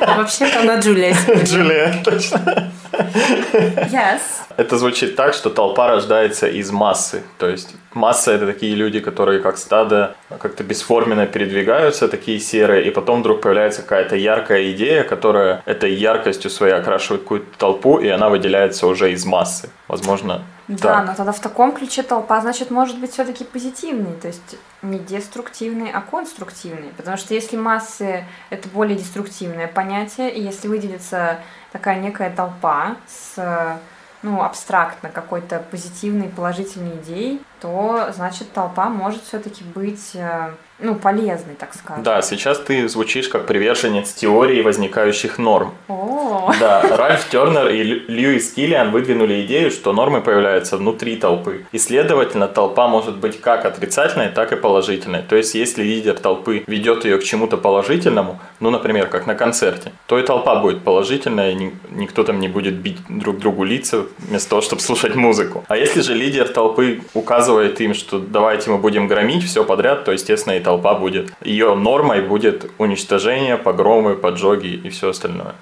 Вообще-то 0.00 0.60
она 0.60 0.78
Джулия. 0.78 1.16
Джулия, 1.44 2.02
точно. 2.04 2.70
Yes. 2.92 4.20
Это 4.56 4.78
звучит 4.78 5.16
так, 5.16 5.34
что 5.34 5.50
толпа 5.50 5.88
рождается 5.88 6.46
из 6.46 6.70
массы. 6.70 7.22
То 7.38 7.48
есть 7.48 7.74
Масса— 7.94 8.32
это 8.32 8.46
такие 8.46 8.74
люди, 8.74 9.00
которые 9.00 9.40
как 9.40 9.58
стадо 9.58 10.16
как-то 10.38 10.64
бесформенно 10.64 11.26
передвигаются, 11.26 12.08
такие 12.08 12.40
серые, 12.40 12.86
и 12.86 12.90
потом 12.90 13.20
вдруг 13.20 13.42
появляется 13.42 13.82
какая-то 13.82 14.16
яркая 14.16 14.72
идея, 14.72 15.04
которая 15.04 15.62
этой 15.66 15.92
яркостью 15.92 16.50
своей 16.50 16.74
окрашивает 16.74 17.22
какую-то 17.22 17.58
толпу, 17.58 17.98
и 17.98 18.08
она 18.08 18.28
выделяется 18.28 18.86
уже 18.86 19.12
из 19.12 19.24
массы. 19.24 19.68
Возможно, 19.88 20.42
да, 20.68 20.76
так. 20.76 21.06
но 21.06 21.14
тогда 21.14 21.32
в 21.32 21.40
таком 21.40 21.72
ключе 21.72 22.02
толпа, 22.02 22.40
значит, 22.40 22.70
может 22.70 22.98
быть 22.98 23.12
все-таки 23.12 23.44
позитивный, 23.44 24.14
то 24.14 24.28
есть 24.28 24.56
не 24.80 24.98
деструктивный, 24.98 25.90
а 25.90 26.00
конструктивный. 26.00 26.92
Потому 26.96 27.16
что 27.16 27.34
если 27.34 27.56
массы— 27.56 28.24
это 28.50 28.68
более 28.68 28.96
деструктивное 28.96 29.66
понятие, 29.66 30.32
и 30.32 30.40
если 30.40 30.68
выделится 30.68 31.40
такая 31.72 31.98
некая 32.00 32.30
толпа 32.30 32.81
с 33.06 33.78
ну, 34.22 34.42
абстрактно 34.42 35.08
какой-то 35.08 35.58
позитивной, 35.70 36.28
положительной 36.28 36.96
идеей, 36.98 37.42
то, 37.62 38.10
значит, 38.14 38.52
толпа 38.52 38.88
может 38.88 39.22
все-таки 39.22 39.62
быть 39.62 40.10
э, 40.14 40.50
ну, 40.82 40.96
полезный, 40.96 41.54
так 41.54 41.74
скажем. 41.74 42.02
Да, 42.02 42.22
сейчас 42.22 42.58
ты 42.58 42.88
звучишь 42.88 43.28
как 43.28 43.46
приверженец 43.46 44.12
теории 44.12 44.62
возникающих 44.62 45.38
норм. 45.38 45.72
О, 45.88 46.52
Да, 46.58 46.82
Ральф 46.96 47.28
Тернер 47.28 47.68
и 47.68 47.82
Льюис 47.82 48.52
Киллиан 48.52 48.90
выдвинули 48.90 49.44
идею, 49.46 49.70
что 49.70 49.92
нормы 49.92 50.20
появляются 50.20 50.76
внутри 50.76 51.16
толпы. 51.16 51.64
И, 51.72 51.78
следовательно, 51.78 52.48
толпа 52.48 52.88
может 52.88 53.16
быть 53.16 53.40
как 53.40 53.64
отрицательной, 53.64 54.28
так 54.28 54.52
и 54.52 54.56
положительной. 54.56 55.22
То 55.22 55.36
есть, 55.36 55.54
если 55.54 55.82
лидер 55.82 56.18
толпы 56.18 56.64
ведет 56.66 57.04
ее 57.04 57.18
к 57.18 57.24
чему-то 57.24 57.56
положительному, 57.56 58.40
ну, 58.60 58.70
например, 58.70 59.06
как 59.06 59.26
на 59.26 59.34
концерте, 59.34 59.92
то 60.06 60.18
и 60.18 60.22
толпа 60.22 60.56
будет 60.56 60.82
положительная, 60.82 61.52
и 61.52 61.72
никто 61.90 62.24
там 62.24 62.40
не 62.40 62.48
будет 62.48 62.74
бить 62.74 62.98
друг 63.08 63.38
другу 63.38 63.64
лица 63.64 64.06
вместо 64.18 64.50
того, 64.50 64.62
чтобы 64.62 64.82
слушать 64.82 65.14
музыку. 65.14 65.64
А 65.68 65.76
если 65.76 66.00
же 66.00 66.14
лидер 66.14 66.48
толпы 66.48 67.02
указывает 67.14 67.51
им, 67.60 67.94
что 67.94 68.18
давайте 68.18 68.70
мы 68.70 68.78
будем 68.78 69.08
громить 69.08 69.44
все 69.44 69.64
подряд, 69.64 70.04
то, 70.04 70.12
естественно, 70.12 70.54
и 70.54 70.60
толпа 70.60 70.94
будет. 70.94 71.32
Ее 71.42 71.74
нормой 71.74 72.22
будет 72.22 72.70
уничтожение, 72.78 73.56
погромы, 73.56 74.14
поджоги 74.14 74.68
и 74.68 74.88
все 74.90 75.10
остальное. 75.10 75.54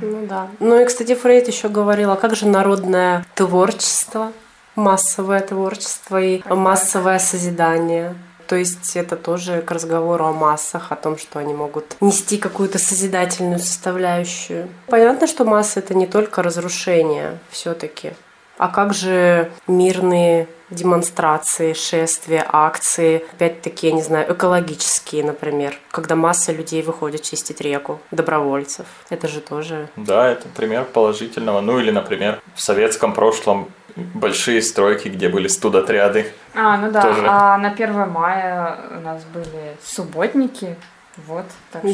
Ну 0.00 0.26
да. 0.26 0.48
Ну 0.60 0.80
и, 0.80 0.84
кстати, 0.84 1.14
Фрейд 1.14 1.48
еще 1.48 1.68
говорил, 1.68 2.10
а 2.10 2.16
как 2.16 2.36
же 2.36 2.46
народное 2.46 3.24
творчество, 3.34 4.32
массовое 4.76 5.40
творчество 5.40 6.20
и 6.20 6.42
массовое 6.48 7.18
созидание? 7.18 8.14
То 8.46 8.56
есть 8.56 8.94
это 8.94 9.16
тоже 9.16 9.62
к 9.62 9.70
разговору 9.70 10.26
о 10.26 10.32
массах, 10.32 10.92
о 10.92 10.96
том, 10.96 11.16
что 11.16 11.38
они 11.38 11.54
могут 11.54 11.96
нести 12.02 12.36
какую-то 12.36 12.78
созидательную 12.78 13.58
составляющую. 13.58 14.68
Понятно, 14.86 15.26
что 15.26 15.46
масса 15.46 15.80
это 15.80 15.94
не 15.94 16.06
только 16.06 16.42
разрушение 16.42 17.38
все-таки. 17.50 18.12
А 18.56 18.68
как 18.68 18.94
же 18.94 19.50
мирные 19.66 20.48
демонстрации, 20.70 21.72
шествия, 21.72 22.46
акции, 22.48 23.24
опять-таки, 23.32 23.88
я 23.88 23.92
не 23.92 24.02
знаю, 24.02 24.32
экологические, 24.32 25.24
например, 25.24 25.74
когда 25.90 26.14
масса 26.16 26.52
людей 26.52 26.82
выходит 26.82 27.22
чистить 27.22 27.60
реку, 27.60 28.00
добровольцев. 28.10 28.86
Это 29.10 29.28
же 29.28 29.40
тоже... 29.40 29.88
Да, 29.96 30.28
это 30.28 30.48
пример 30.48 30.84
положительного. 30.84 31.60
Ну 31.60 31.78
или, 31.78 31.90
например, 31.90 32.40
в 32.54 32.60
советском 32.60 33.12
прошлом 33.12 33.68
большие 33.96 34.62
стройки, 34.62 35.08
где 35.08 35.28
были 35.28 35.48
студотряды. 35.48 36.32
а, 36.54 36.76
ну 36.76 36.90
да, 36.90 37.02
Тоже. 37.02 37.24
а 37.28 37.56
на 37.58 37.70
1 37.70 38.10
мая 38.10 38.78
у 38.96 39.00
нас 39.00 39.22
были 39.24 39.76
субботники, 39.82 40.76
вот, 41.16 41.44
так 41.70 41.82
Да, 41.82 41.90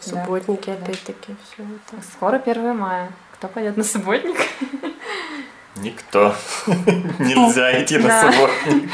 что... 0.00 0.14
да. 0.14 0.22
субботники, 0.24 0.70
опять-таки, 0.70 1.36
все 1.44 1.62
это. 1.62 2.02
Скоро 2.16 2.36
1 2.36 2.76
мая. 2.76 3.12
Кто 3.34 3.48
пойдет 3.48 3.76
на 3.76 3.84
субботник? 3.84 4.36
Никто. 5.76 6.34
Нельзя 7.18 7.82
идти 7.82 7.98
на 7.98 8.32
субботник. 8.32 8.90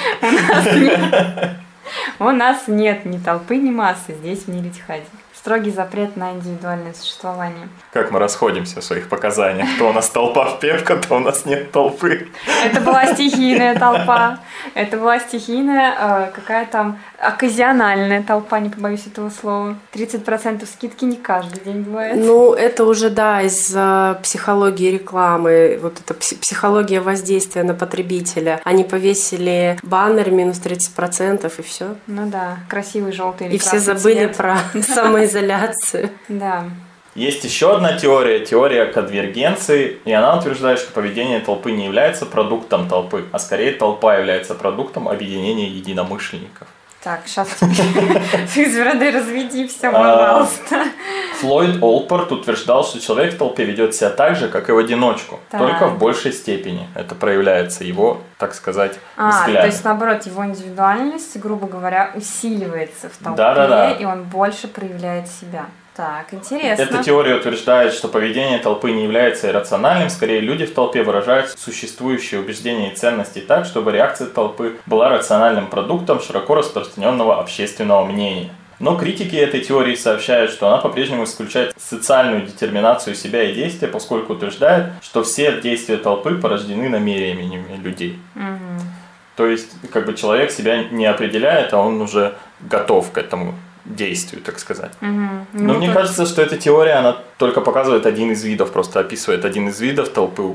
У 2.18 2.30
нас 2.30 2.68
нет 2.68 3.04
ни 3.04 3.18
толпы, 3.18 3.56
ни 3.56 3.70
массы 3.70 4.14
здесь, 4.14 4.44
в 4.44 4.48
Нилитихаде. 4.48 5.04
Строгий 5.40 5.70
запрет 5.70 6.16
на 6.16 6.32
индивидуальное 6.32 6.92
существование. 6.92 7.68
Как 7.92 8.10
мы 8.10 8.18
расходимся 8.18 8.80
в 8.80 8.84
своих 8.84 9.08
показаниях. 9.08 9.68
То 9.78 9.88
у 9.88 9.92
нас 9.92 10.08
толпа 10.10 10.44
в 10.46 10.58
Пепка, 10.60 10.96
то 10.96 11.14
у 11.16 11.18
нас 11.20 11.44
нет 11.46 11.70
толпы. 11.70 12.28
Это 12.64 12.80
была 12.80 13.06
стихийная 13.14 13.78
толпа. 13.78 14.40
Это 14.74 14.96
была 14.96 15.20
стихийная, 15.20 15.94
э, 16.28 16.30
какая 16.34 16.66
там, 16.66 16.98
оказиональная 17.20 18.22
толпа, 18.22 18.58
не 18.58 18.68
побоюсь 18.68 19.06
этого 19.06 19.30
слова. 19.30 19.76
30% 19.94 20.66
скидки 20.66 21.04
не 21.04 21.16
каждый 21.16 21.60
день 21.64 21.82
бывает. 21.82 22.16
Ну, 22.16 22.52
это 22.52 22.84
уже, 22.84 23.08
да, 23.08 23.40
из 23.42 23.72
э, 23.74 24.16
психологии 24.22 24.90
рекламы, 24.90 25.78
вот 25.80 26.00
эта 26.00 26.14
пси- 26.14 26.38
психология 26.40 27.00
воздействия 27.00 27.62
на 27.62 27.74
потребителя. 27.74 28.60
Они 28.64 28.82
повесили 28.84 29.78
баннер 29.82 30.30
минус 30.30 30.60
30% 30.62 31.50
и 31.58 31.62
все. 31.62 31.94
Ну 32.08 32.26
да, 32.26 32.58
красивый 32.68 33.12
желтый 33.12 33.48
И 33.48 33.58
все 33.58 33.78
забыли 33.78 34.26
цвет. 34.26 34.36
про 34.36 34.56
самоизоляцию. 35.28 36.10
Да. 36.28 36.64
Есть 37.14 37.44
еще 37.44 37.74
одна 37.74 37.98
теория, 37.98 38.44
теория 38.44 38.86
конвергенции, 38.86 39.98
и 40.04 40.12
она 40.12 40.38
утверждает, 40.38 40.78
что 40.78 40.92
поведение 40.92 41.40
толпы 41.40 41.72
не 41.72 41.86
является 41.86 42.26
продуктом 42.26 42.88
толпы, 42.88 43.24
а 43.32 43.38
скорее 43.38 43.72
толпа 43.72 44.16
является 44.16 44.54
продуктом 44.54 45.08
объединения 45.08 45.68
единомышленников. 45.68 46.68
Так, 47.02 47.20
сейчас 47.26 47.48
звезды 48.54 49.10
разведи 49.12 49.68
все, 49.68 49.88
А, 49.88 49.92
пожалуйста. 49.92 50.84
Флойд 51.40 51.80
Олпорт 51.80 52.32
утверждал, 52.32 52.84
что 52.84 53.00
человек 53.00 53.34
в 53.34 53.38
толпе 53.38 53.64
ведет 53.64 53.94
себя 53.94 54.10
так 54.10 54.34
же, 54.34 54.48
как 54.48 54.68
и 54.68 54.72
в 54.72 54.78
одиночку, 54.78 55.38
Так. 55.50 55.60
только 55.60 55.86
в 55.86 55.98
большей 55.98 56.32
степени. 56.32 56.88
Это 56.96 57.14
проявляется 57.14 57.84
его, 57.84 58.20
так 58.38 58.52
сказать, 58.54 58.98
А, 59.16 59.30
взгляд. 59.42 59.62
то 59.62 59.66
есть 59.68 59.84
наоборот, 59.84 60.26
его 60.26 60.44
индивидуальность, 60.44 61.38
грубо 61.38 61.68
говоря, 61.68 62.10
усиливается 62.16 63.08
в 63.08 63.16
толпе, 63.24 63.96
и 64.00 64.04
он 64.04 64.24
больше 64.24 64.66
проявляет 64.66 65.28
себя. 65.28 65.66
Так, 65.98 66.32
интересно. 66.32 66.80
Эта 66.80 67.02
теория 67.02 67.34
утверждает, 67.34 67.92
что 67.92 68.06
поведение 68.06 68.60
толпы 68.60 68.92
не 68.92 69.02
является 69.02 69.48
иррациональным, 69.48 70.10
скорее 70.10 70.38
люди 70.38 70.64
в 70.64 70.72
толпе 70.72 71.02
выражают 71.02 71.50
существующие 71.58 72.38
убеждения 72.38 72.92
и 72.92 72.94
ценности 72.94 73.40
так, 73.40 73.64
чтобы 73.64 73.90
реакция 73.90 74.28
толпы 74.28 74.76
была 74.86 75.08
рациональным 75.08 75.66
продуктом 75.66 76.20
широко 76.20 76.54
распространенного 76.54 77.40
общественного 77.40 78.04
мнения. 78.04 78.50
Но 78.78 78.94
критики 78.94 79.34
этой 79.34 79.60
теории 79.60 79.96
сообщают, 79.96 80.52
что 80.52 80.68
она 80.68 80.78
по-прежнему 80.78 81.24
исключает 81.24 81.74
социальную 81.76 82.46
детерминацию 82.46 83.16
себя 83.16 83.42
и 83.42 83.52
действия, 83.52 83.88
поскольку 83.88 84.34
утверждает, 84.34 84.92
что 85.02 85.24
все 85.24 85.60
действия 85.60 85.96
толпы 85.96 86.36
порождены 86.36 86.88
намерениями 86.88 87.76
людей. 87.76 88.20
Мгм. 88.36 88.82
То 89.34 89.48
есть, 89.48 89.70
как 89.92 90.06
бы 90.06 90.14
человек 90.14 90.52
себя 90.52 90.84
не 90.84 91.06
определяет, 91.06 91.74
а 91.74 91.78
он 91.78 92.00
уже 92.00 92.36
готов 92.60 93.10
к 93.10 93.18
этому 93.18 93.56
действию, 93.84 94.42
так 94.42 94.58
сказать. 94.58 94.92
Мгм. 95.00 95.46
Но 95.52 95.72
Ну, 95.72 95.78
мне 95.78 95.92
кажется, 95.92 96.26
что 96.26 96.42
эта 96.42 96.56
теория, 96.56 96.94
она 96.94 97.16
только 97.38 97.60
показывает 97.60 98.06
один 98.06 98.32
из 98.32 98.44
видов, 98.44 98.72
просто 98.72 99.00
описывает 99.00 99.44
один 99.44 99.68
из 99.68 99.80
видов 99.80 100.08
толпы 100.10 100.54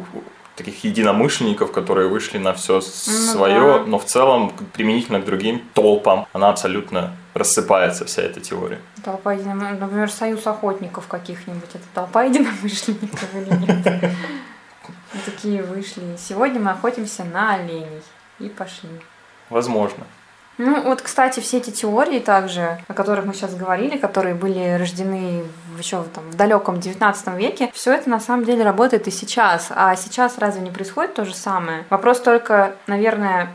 таких 0.56 0.84
единомышленников, 0.84 1.72
которые 1.72 2.08
вышли 2.10 2.38
на 2.38 2.54
все 2.54 2.80
свое, 2.82 3.60
Ну 3.60 3.68
да. 3.80 3.84
но 3.86 3.98
в 3.98 4.06
целом, 4.06 4.52
применительно 4.74 5.20
к 5.20 5.26
другим 5.26 5.64
толпам, 5.74 6.28
она 6.32 6.50
абсолютно 6.50 7.16
рассыпается, 7.34 8.06
вся 8.06 8.22
эта 8.22 8.40
теория. 8.40 8.80
Толпа 9.04 9.34
единомышленников, 9.34 9.82
например, 9.82 10.12
союз 10.12 10.46
охотников 10.46 11.08
каких-нибудь. 11.08 11.70
Это 11.74 11.84
толпа 11.96 12.24
единомышленников 12.26 13.28
или 13.36 13.50
нет? 13.66 14.12
Такие 15.26 15.64
вышли. 15.64 16.04
Сегодня 16.18 16.60
мы 16.60 16.72
охотимся 16.72 17.24
на 17.24 17.56
оленей. 17.56 18.02
И 18.40 18.50
пошли. 18.50 18.90
Возможно. 19.50 20.04
Ну, 20.58 20.82
вот, 20.84 21.02
кстати, 21.02 21.40
все 21.40 21.58
эти 21.58 21.72
теории 21.72 22.20
также, 22.20 22.80
о 22.88 22.94
которых 22.94 23.26
мы 23.26 23.34
сейчас 23.34 23.56
говорили, 23.56 23.98
которые 23.98 24.36
были 24.36 24.78
рождены 24.78 25.44
еще 25.78 26.04
там, 26.14 26.30
в 26.30 26.36
далеком 26.36 26.80
19 26.80 27.28
веке, 27.36 27.72
все 27.74 27.94
это 27.94 28.10
на 28.10 28.20
самом 28.20 28.46
деле 28.46 28.64
работает 28.64 29.08
и 29.08 29.12
сейчас. 29.12 29.68
А 29.72 29.96
сейчас 29.96 30.38
разве 30.38 30.62
не 30.62 30.72
происходит 30.72 31.16
то 31.16 31.26
же 31.26 31.34
самое? 31.34 31.86
Вопрос 31.90 32.22
только, 32.22 32.76
наверное, 32.88 33.50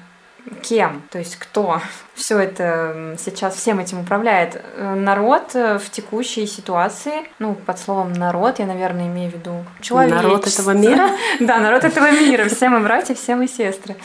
кем, 0.63 1.03
то 1.11 1.19
есть 1.19 1.37
кто 1.37 1.81
все 2.15 2.39
это 2.39 3.17
сейчас 3.19 3.55
всем 3.55 3.79
этим 3.79 4.01
управляет. 4.01 4.63
Э, 4.77 4.95
Народ 4.95 5.55
э, 5.55 5.79
в 5.79 5.91
текущей 5.91 6.47
ситуации, 6.47 7.29
ну, 7.39 7.55
под 7.55 7.79
словом 7.79 8.13
народ, 8.13 8.59
я, 8.59 8.67
наверное, 8.67 9.07
имею 9.07 9.31
в 9.31 9.35
виду 9.35 9.65
человечество. 9.81 10.29
Народ 10.29 10.47
этого 10.47 10.71
мира? 10.73 11.11
Да, 11.41 11.59
народ 11.59 11.85
этого 11.85 12.11
мира. 12.11 12.49
Все 12.49 12.69
мы 12.69 12.81
братья, 12.81 13.15
все 13.15 13.37
мы 13.37 13.47
сестры. 13.47 13.97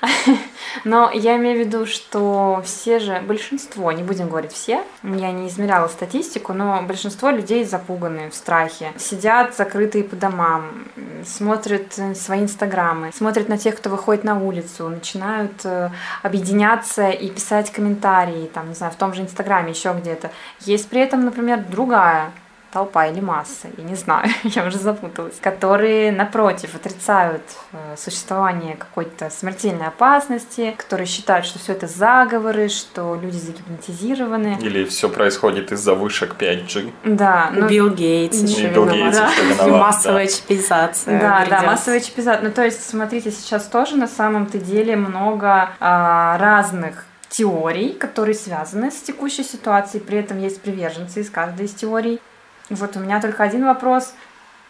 Но 0.84 1.10
я 1.12 1.36
имею 1.36 1.56
в 1.56 1.60
виду, 1.66 1.86
что 1.86 2.62
все 2.64 2.98
же, 2.98 3.20
большинство, 3.26 3.92
не 3.92 4.02
будем 4.02 4.28
говорить 4.28 4.52
все, 4.52 4.82
я 5.02 5.32
не 5.32 5.48
измеряла 5.48 5.88
статистику, 5.88 6.52
но 6.52 6.82
большинство 6.82 7.30
людей 7.30 7.64
запуганы, 7.64 8.30
в 8.30 8.34
страхе, 8.34 8.92
сидят 8.98 9.56
закрытые 9.56 10.04
по 10.04 10.16
домам, 10.16 10.88
смотрят 11.24 11.98
свои 12.14 12.40
инстаграмы, 12.40 13.12
смотрят 13.12 13.48
на 13.48 13.58
тех, 13.58 13.76
кто 13.76 13.90
выходит 13.90 14.24
на 14.24 14.38
улицу, 14.38 14.88
начинают 14.88 15.64
э, 15.64 15.90
объединяться 16.22 17.10
и 17.10 17.28
писать 17.30 17.70
комментарии, 17.70 18.50
там, 18.52 18.68
не 18.68 18.74
знаю, 18.74 18.92
в 18.92 18.96
том 18.96 19.14
же 19.14 19.22
инстаграме, 19.22 19.70
еще 19.70 19.92
где-то. 19.92 20.30
Есть 20.60 20.88
при 20.88 21.00
этом, 21.00 21.24
например, 21.24 21.64
другая 21.68 22.32
толпа 22.72 23.06
или 23.06 23.20
масса, 23.20 23.68
я 23.76 23.84
не 23.84 23.94
знаю, 23.94 24.28
я 24.44 24.66
уже 24.66 24.78
запуталась, 24.78 25.36
которые, 25.40 26.10
напротив, 26.10 26.74
отрицают 26.74 27.42
э, 27.72 27.96
существование 27.96 28.76
какой-то 28.76 29.30
смертельной 29.30 29.86
опасности, 29.86 30.74
которые 30.78 31.06
считают, 31.06 31.44
что 31.44 31.58
все 31.58 31.72
это 31.72 31.86
заговоры, 31.86 32.68
что 32.68 33.18
люди 33.20 33.36
загипнотизированы. 33.36 34.58
Или 34.60 34.84
все 34.84 35.08
происходит 35.08 35.70
из-за 35.72 35.94
вышек 35.94 36.34
5G. 36.38 36.92
Да. 37.04 37.50
Ну, 37.52 37.68
Билл 37.68 37.90
Гейтс 37.90 38.40
еще 38.40 38.68
Билл 38.68 38.86
Гейтс 38.86 39.16
виноват. 39.16 39.32
еще 39.36 39.54
виноват, 39.54 39.80
Массовая 39.80 40.26
да. 40.26 40.32
чипизация. 40.32 41.20
Да, 41.20 41.46
да, 41.48 41.62
массовая 41.62 42.00
чипизация. 42.00 42.42
Ну, 42.42 42.52
то 42.52 42.64
есть, 42.64 42.88
смотрите, 42.88 43.30
сейчас 43.30 43.66
тоже 43.66 43.96
на 43.96 44.08
самом-то 44.08 44.58
деле 44.58 44.96
много 44.96 45.70
а, 45.78 46.38
разных 46.38 47.04
теорий, 47.28 47.92
которые 47.92 48.34
связаны 48.34 48.90
с 48.90 49.00
текущей 49.00 49.42
ситуацией, 49.42 50.02
при 50.02 50.18
этом 50.18 50.38
есть 50.38 50.60
приверженцы 50.60 51.20
из 51.20 51.30
каждой 51.30 51.66
из 51.66 51.72
теорий. 51.72 52.20
Вот 52.70 52.96
у 52.96 53.00
меня 53.00 53.20
только 53.20 53.42
один 53.42 53.64
вопрос. 53.64 54.14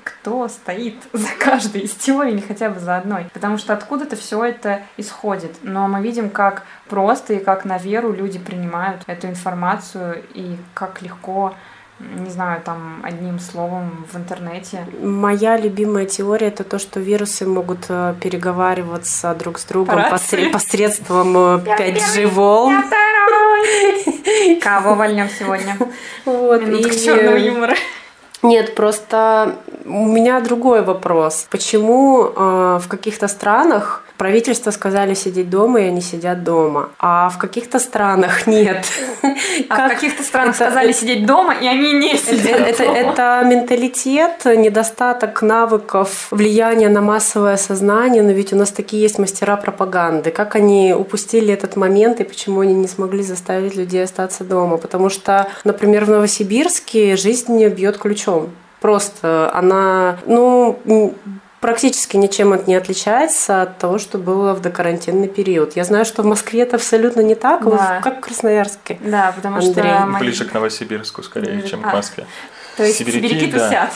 Кто 0.05 0.48
стоит 0.48 0.96
за 1.12 1.28
каждой 1.38 1.83
из 1.83 1.92
теорий 1.92 2.33
или 2.33 2.40
хотя 2.40 2.70
бы 2.70 2.81
за 2.81 2.96
одной? 2.96 3.26
Потому 3.33 3.57
что 3.57 3.72
откуда-то 3.72 4.16
все 4.16 4.42
это 4.44 4.83
исходит. 4.96 5.57
Но 5.62 5.87
мы 5.87 6.02
видим, 6.02 6.28
как 6.28 6.64
просто 6.88 7.35
и 7.35 7.38
как 7.38 7.64
на 7.64 7.78
веру 7.78 8.12
люди 8.12 8.38
принимают 8.40 9.02
эту 9.07 9.28
информацию 9.28 10.24
и 10.35 10.57
как 10.74 11.02
легко, 11.02 11.55
не 12.00 12.31
знаю, 12.31 12.61
там 12.62 13.00
одним 13.05 13.38
словом 13.38 14.05
в 14.12 14.16
интернете 14.16 14.85
Моя 15.00 15.57
любимая 15.57 16.05
теория 16.07 16.48
это 16.48 16.64
то, 16.64 16.81
что 16.81 16.98
вирусы 16.98 17.46
могут 17.46 17.85
э, 17.88 18.14
переговариваться 18.20 19.33
друг 19.37 19.61
с 19.61 19.64
другом 19.66 19.94
По 20.02 20.09
посре- 20.09 20.46
рации. 20.46 20.48
посредством 20.52 21.37
э, 21.37 21.59
5G 21.78 22.26
волн. 22.26 22.83
Кого 24.61 24.94
вольнем 24.94 25.29
сегодня? 25.38 25.77
Вот, 26.25 26.62
Минутка 26.62 26.90
и- 26.90 27.05
черного 27.05 27.37
юмора. 27.37 27.75
Нет, 28.42 28.75
просто 28.75 29.57
у 29.85 30.07
меня 30.07 30.40
другой 30.40 30.83
вопрос. 30.83 31.46
Почему 31.51 32.25
э, 32.25 32.81
в 32.83 32.88
каких-то 32.88 33.29
странах 33.29 34.03
правительство 34.22 34.70
сказали 34.70 35.14
сидеть 35.14 35.50
дома, 35.50 35.80
и 35.80 35.87
они 35.88 36.00
сидят 36.00 36.44
дома, 36.44 36.90
а 37.00 37.28
в 37.28 37.38
каких-то 37.38 37.80
странах 37.80 38.46
нет? 38.46 38.87
А 39.68 39.76
Как 39.76 39.90
в 39.90 39.94
каких-то 39.96 40.22
странах 40.22 40.54
это- 40.54 40.66
сказали 40.66 40.92
сидеть 40.92 41.26
дома, 41.26 41.54
и 41.61 41.66
они 41.66 41.92
не 41.92 42.16
сидят 42.16 42.61
это, 42.61 42.85
дома. 42.85 42.98
это 42.98 43.42
менталитет, 43.44 44.44
недостаток 44.44 45.42
навыков, 45.42 46.28
влияния 46.30 46.88
на 46.88 47.00
массовое 47.00 47.56
сознание, 47.56 48.22
но 48.22 48.30
ведь 48.30 48.52
у 48.52 48.56
нас 48.56 48.70
такие 48.70 49.02
есть 49.02 49.18
мастера 49.18 49.56
пропаганды. 49.56 50.30
Как 50.30 50.54
они 50.54 50.94
упустили 50.96 51.52
этот 51.52 51.74
момент 51.74 52.20
и 52.20 52.24
почему 52.24 52.61
они 52.61 52.74
не 52.74 52.87
смогли 52.87 53.24
заставить 53.24 53.74
людей 53.74 54.04
остаться 54.04 54.44
дома? 54.44 54.76
Потому 54.76 55.08
что, 55.11 55.48
например, 55.64 56.04
в 56.04 56.11
Новосибирске 56.11 57.16
жизнь 57.16 57.66
бьет 57.66 57.98
ключом. 57.98 58.50
Просто 58.80 59.50
она, 59.52 60.18
ну, 60.26 60.78
практически 61.62 62.16
ничем 62.18 62.53
это 62.53 62.68
не 62.68 62.75
отличается 62.75 63.62
от 63.62 63.79
того, 63.79 63.98
что 63.98 64.18
было 64.18 64.53
в 64.53 64.61
докарантинный 64.61 65.29
период. 65.29 65.77
Я 65.77 65.85
знаю, 65.85 66.05
что 66.05 66.22
в 66.22 66.27
Москве 66.27 66.61
это 66.62 66.77
абсолютно 66.77 67.20
не 67.22 67.37
так, 67.37 67.64
Да. 67.64 68.01
как 68.03 68.18
в 68.18 68.20
Красноярске. 68.20 68.98
Да, 69.01 69.33
потому 69.35 69.57
Андрей. 69.59 69.72
что... 69.72 70.16
Ближе 70.18 70.44
к 70.44 70.53
Новосибирску, 70.53 71.22
скорее, 71.22 71.53
Ближе- 71.55 71.68
чем 71.68 71.85
а. 71.85 71.90
к 71.90 71.94
Москве. 71.94 72.27
То 72.77 72.85
есть 72.85 72.98
Сибиряки, 72.98 73.29
сибиряки 73.29 73.53
да. 73.53 73.66
тусят. 73.68 73.90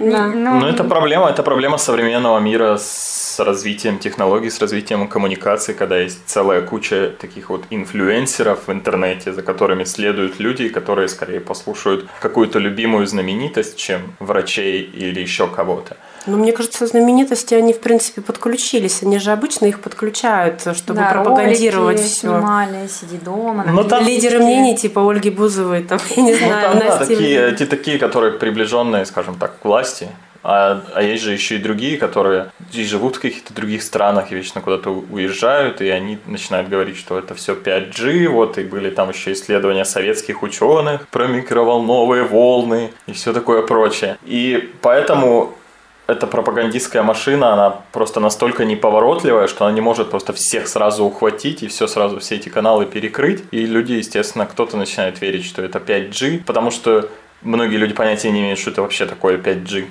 Да. 0.00 0.26
Ну, 0.26 0.60
Ну, 0.60 0.66
это 0.66 0.84
проблема, 0.84 1.28
это 1.28 1.42
проблема 1.42 1.76
современного 1.78 2.38
мира 2.40 2.76
с 2.78 3.38
развитием 3.38 3.98
технологий, 3.98 4.50
с 4.50 4.58
развитием 4.60 5.06
коммуникации, 5.06 5.74
когда 5.74 5.98
есть 5.98 6.18
целая 6.26 6.62
куча 6.62 7.10
таких 7.20 7.50
вот 7.50 7.64
инфлюенсеров 7.70 8.66
в 8.66 8.72
интернете, 8.72 9.32
за 9.32 9.42
которыми 9.42 9.84
следуют 9.84 10.40
люди, 10.40 10.68
которые 10.70 11.08
скорее 11.08 11.40
послушают 11.40 12.06
какую-то 12.20 12.58
любимую 12.58 13.06
знаменитость, 13.06 13.76
чем 13.76 14.00
врачей 14.18 14.80
или 14.82 15.20
еще 15.20 15.46
кого-то. 15.46 15.96
Ну, 16.26 16.36
мне 16.36 16.52
кажется, 16.52 16.86
знаменитости, 16.86 17.54
они, 17.54 17.72
в 17.72 17.80
принципе, 17.80 18.20
подключились. 18.20 19.02
Они 19.02 19.18
же 19.18 19.32
обычно 19.32 19.66
их 19.66 19.80
подключают, 19.80 20.60
чтобы 20.76 21.00
да, 21.00 21.10
пропагандировать 21.10 21.96
ролики 21.98 22.08
все. 22.08 22.20
снимали, 22.20 22.86
сиди 22.88 23.16
дома. 23.18 23.64
Ну, 23.72 23.84
там- 23.84 24.04
Лидеры 24.04 24.38
мнений 24.38 24.76
типа 24.76 25.00
Ольги 25.08 25.30
Бузовой, 25.30 25.82
там, 25.82 25.98
я 26.16 26.22
не 26.22 26.32
Ну, 26.32 26.38
знаю, 26.38 26.70
там, 26.70 26.78
да, 26.78 26.98
такие, 26.98 27.52
те 27.56 27.66
такие, 27.66 27.98
которые 27.98 28.32
приближенные, 28.34 29.04
скажем 29.06 29.34
так, 29.36 29.58
к 29.60 29.64
власти. 29.64 30.08
А, 30.44 30.82
а 30.94 31.02
есть 31.02 31.22
же 31.22 31.32
еще 31.32 31.54
и 31.54 31.58
другие, 31.58 31.96
которые 31.98 32.50
и 32.72 32.84
живут 32.84 33.14
в 33.14 33.20
каких-то 33.20 33.54
других 33.54 33.80
странах 33.82 34.32
и 34.32 34.34
вечно 34.34 34.60
куда-то 34.60 34.90
уезжают, 34.90 35.80
и 35.80 35.88
они 35.88 36.18
начинают 36.26 36.68
говорить, 36.68 36.96
что 36.96 37.16
это 37.16 37.36
все 37.36 37.54
5G, 37.54 38.26
вот, 38.28 38.58
и 38.58 38.64
были 38.64 38.90
там 38.90 39.10
еще 39.10 39.32
исследования 39.34 39.84
советских 39.84 40.42
ученых 40.42 41.06
про 41.08 41.28
микроволновые 41.28 42.24
волны 42.24 42.90
и 43.06 43.12
все 43.12 43.32
такое 43.32 43.62
прочее. 43.62 44.18
И 44.24 44.72
поэтому 44.82 45.54
эта 46.06 46.26
пропагандистская 46.26 47.02
машина, 47.02 47.52
она 47.52 47.70
просто 47.92 48.20
настолько 48.20 48.64
неповоротливая, 48.64 49.46
что 49.46 49.64
она 49.64 49.74
не 49.74 49.80
может 49.80 50.10
просто 50.10 50.32
всех 50.32 50.68
сразу 50.68 51.04
ухватить 51.04 51.62
и 51.62 51.68
все 51.68 51.86
сразу, 51.86 52.18
все 52.18 52.36
эти 52.36 52.48
каналы 52.48 52.86
перекрыть. 52.86 53.44
И 53.50 53.64
люди, 53.64 53.92
естественно, 53.92 54.46
кто-то 54.46 54.76
начинает 54.76 55.20
верить, 55.20 55.44
что 55.44 55.62
это 55.62 55.78
5G, 55.78 56.44
потому 56.44 56.70
что 56.70 57.08
многие 57.42 57.76
люди 57.76 57.94
понятия 57.94 58.30
не 58.30 58.40
имеют, 58.40 58.58
что 58.58 58.70
это 58.70 58.82
вообще 58.82 59.06
такое 59.06 59.38
5G. 59.38 59.86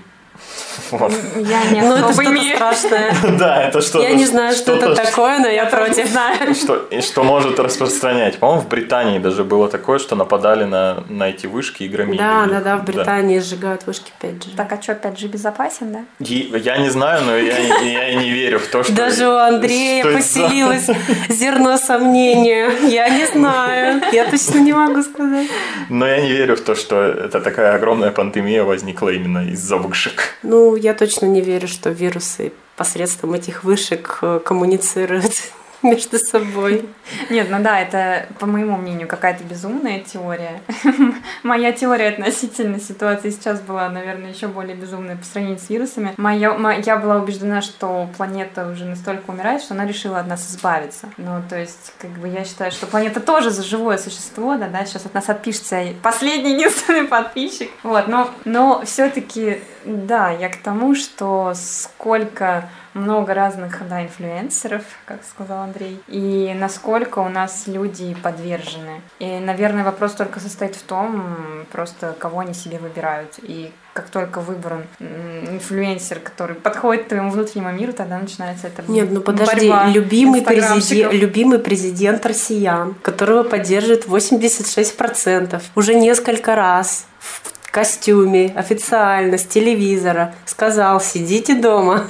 Вот. 0.91 1.12
Я 1.36 1.65
не 1.71 1.82
Ну, 1.82 1.95
это 1.95 2.13
что-то 2.13 2.56
страшное. 2.56 3.15
Да, 3.38 3.63
это 3.63 3.82
что-то... 3.82 4.04
Я 4.04 4.13
не 4.13 4.25
знаю, 4.25 4.56
что 4.56 4.75
это 4.75 4.95
такое, 4.95 5.39
но 5.39 5.47
я 5.47 5.65
против. 5.65 6.08
знаю. 6.08 6.56
Что, 6.62 6.75
и 6.75 7.01
что 7.01 7.23
может 7.23 7.60
распространять. 7.60 8.38
По-моему, 8.38 8.62
в 8.62 8.67
Британии 8.67 9.19
даже 9.19 9.43
было 9.43 9.69
такое, 9.69 9.99
что 9.99 10.15
нападали 10.15 10.65
на, 10.65 11.04
на 11.10 11.30
эти 11.30 11.47
вышки 11.47 11.84
и 11.84 11.88
громили. 11.88 12.17
Да, 12.17 12.45
да, 12.45 12.62
да, 12.62 12.77
в 12.77 12.84
Британии 12.84 13.39
сжигают 13.39 13.86
вышки 13.88 14.12
5G. 14.21 14.56
Так, 14.56 14.71
а 14.71 14.82
что, 14.82 14.93
5G 14.93 15.27
безопасен, 15.27 15.93
да? 15.93 15.99
И 16.19 16.51
я 16.63 16.77
не 16.77 16.89
знаю, 16.89 17.23
но 17.25 17.38
я, 17.38 17.58
я 17.58 18.10
и 18.10 18.15
не 18.15 18.30
верю 18.32 18.60
в 18.60 18.67
то, 18.67 18.84
что... 18.84 18.93
Даже 18.93 19.27
у 19.27 19.36
Андрея 19.36 20.04
поселилось 20.04 20.89
зерно 21.30 21.77
сомнения. 21.77 22.69
Я 22.88 23.10
не 23.10 23.25
знаю. 23.27 24.01
Я 24.12 24.25
точно 24.30 24.60
не 24.60 24.73
могу 24.73 25.01
сказать. 25.01 25.47
Но 25.89 26.06
я 26.06 26.21
не 26.21 26.32
верю 26.32 26.56
в 26.56 26.62
то, 26.62 26.75
что 26.75 27.01
это 27.01 27.41
такая 27.41 27.75
огромная 27.75 28.12
пандемия 28.12 28.63
возникла 28.63 29.10
именно 29.10 29.47
из-за 29.49 29.77
вышек. 29.77 30.31
Ну, 30.44 30.76
я 30.76 30.94
точно 30.94 31.26
не 31.26 31.41
верю, 31.41 31.67
что 31.67 31.89
вирусы 31.89 32.52
посредством 32.76 33.34
этих 33.34 33.63
вышек 33.63 34.20
э, 34.22 34.39
коммуницируют 34.44 35.34
между 35.84 36.17
собой. 36.20 36.86
Нет, 37.30 37.48
ну 37.50 37.62
да, 37.62 37.80
это, 37.80 38.28
по 38.39 38.46
моему 38.46 38.78
мнению, 38.78 39.08
какая-то 39.08 39.44
безумная 39.44 40.00
теория. 40.00 40.62
Моя 41.44 41.72
теория 41.72 42.10
относительно 42.10 42.80
ситуации 42.80 43.30
сейчас 43.32 43.60
была, 43.62 43.89
наверное, 43.89 44.32
еще 44.32 44.48
более 44.48 44.76
безумной 44.76 45.15
по 45.15 45.26
сравнению 45.26 45.60
с 45.60 45.70
вирусами. 45.70 46.13
Моя, 46.17 46.54
мо- 46.54 46.78
я 46.80 46.98
была 46.98 47.17
убеждена, 47.17 47.62
что 47.62 48.08
планета 48.15 48.67
уже 48.67 48.86
настолько 48.86 49.32
умирает, 49.32 49.62
что 49.62 49.74
она 49.74 49.86
решила 49.86 50.20
от 50.20 50.28
нас 50.28 50.50
избавиться. 50.52 51.10
Ну, 51.17 51.41
то 51.50 51.58
есть, 51.60 51.94
как 52.00 52.12
бы 52.12 52.28
я 52.28 52.46
считаю, 52.46 52.72
что 52.72 52.86
планета 52.86 53.20
тоже 53.20 53.50
за 53.50 53.63
живое 53.63 53.98
существо, 53.98 54.56
да, 54.58 54.67
да, 54.67 54.86
сейчас 54.86 55.06
от 55.06 55.13
нас 55.13 55.30
отпишется 55.30 55.84
последний 56.02 56.54
единственный 56.54 57.04
подписчик. 57.08 57.70
Вот, 57.84 58.08
но, 58.08 58.30
но 58.46 58.84
все-таки, 58.86 59.62
да, 59.86 60.30
я 60.32 60.50
к 60.50 60.58
тому, 60.58 60.96
что 60.96 61.54
сколько 61.56 62.70
много 62.94 63.34
разных, 63.34 63.88
да, 63.88 64.04
инфлюенсеров, 64.04 64.84
как 65.06 65.24
сказал 65.24 65.63
Андрей, 65.63 66.02
и 66.08 66.54
насколько 66.58 67.20
у 67.20 67.30
нас 67.30 67.63
люди 67.67 68.15
подвержены. 68.22 69.02
И, 69.20 69.39
наверное, 69.39 69.84
вопрос 69.84 70.13
только 70.13 70.39
состоит 70.39 70.76
в 70.76 70.84
том, 70.84 71.65
просто 71.72 72.15
кого 72.17 72.39
они 72.39 72.54
себе 72.54 72.80
выбирают. 72.80 73.36
И 73.41 73.72
как 73.94 74.10
только 74.10 74.39
выбран 74.39 74.84
инфлюенсер, 75.00 76.20
который 76.20 76.56
подходит 76.56 77.06
к 77.06 77.08
твоему 77.10 77.32
внутреннему 77.32 77.72
миру, 77.72 77.94
тогда 77.94 78.17
начинается 78.17 78.67
это 78.67 78.84
Нет, 78.89 79.10
ну 79.12 79.22
подожди, 79.22 79.70
борьба 79.70 79.88
любимый 79.88 80.41
президент, 80.41 81.13
любимый 81.13 81.60
президент 81.60 82.26
россиян, 82.26 82.96
которого 83.02 83.44
поддерживает 83.44 84.06
86%, 84.06 85.62
уже 85.76 85.96
несколько 85.96 86.56
раз 86.56 87.06
в 87.20 87.51
костюме, 87.72 88.54
официально, 88.56 89.38
с 89.38 89.46
телевизора, 89.46 90.36
сказал, 90.46 91.02
сидите 91.02 91.56
дома. 91.56 92.08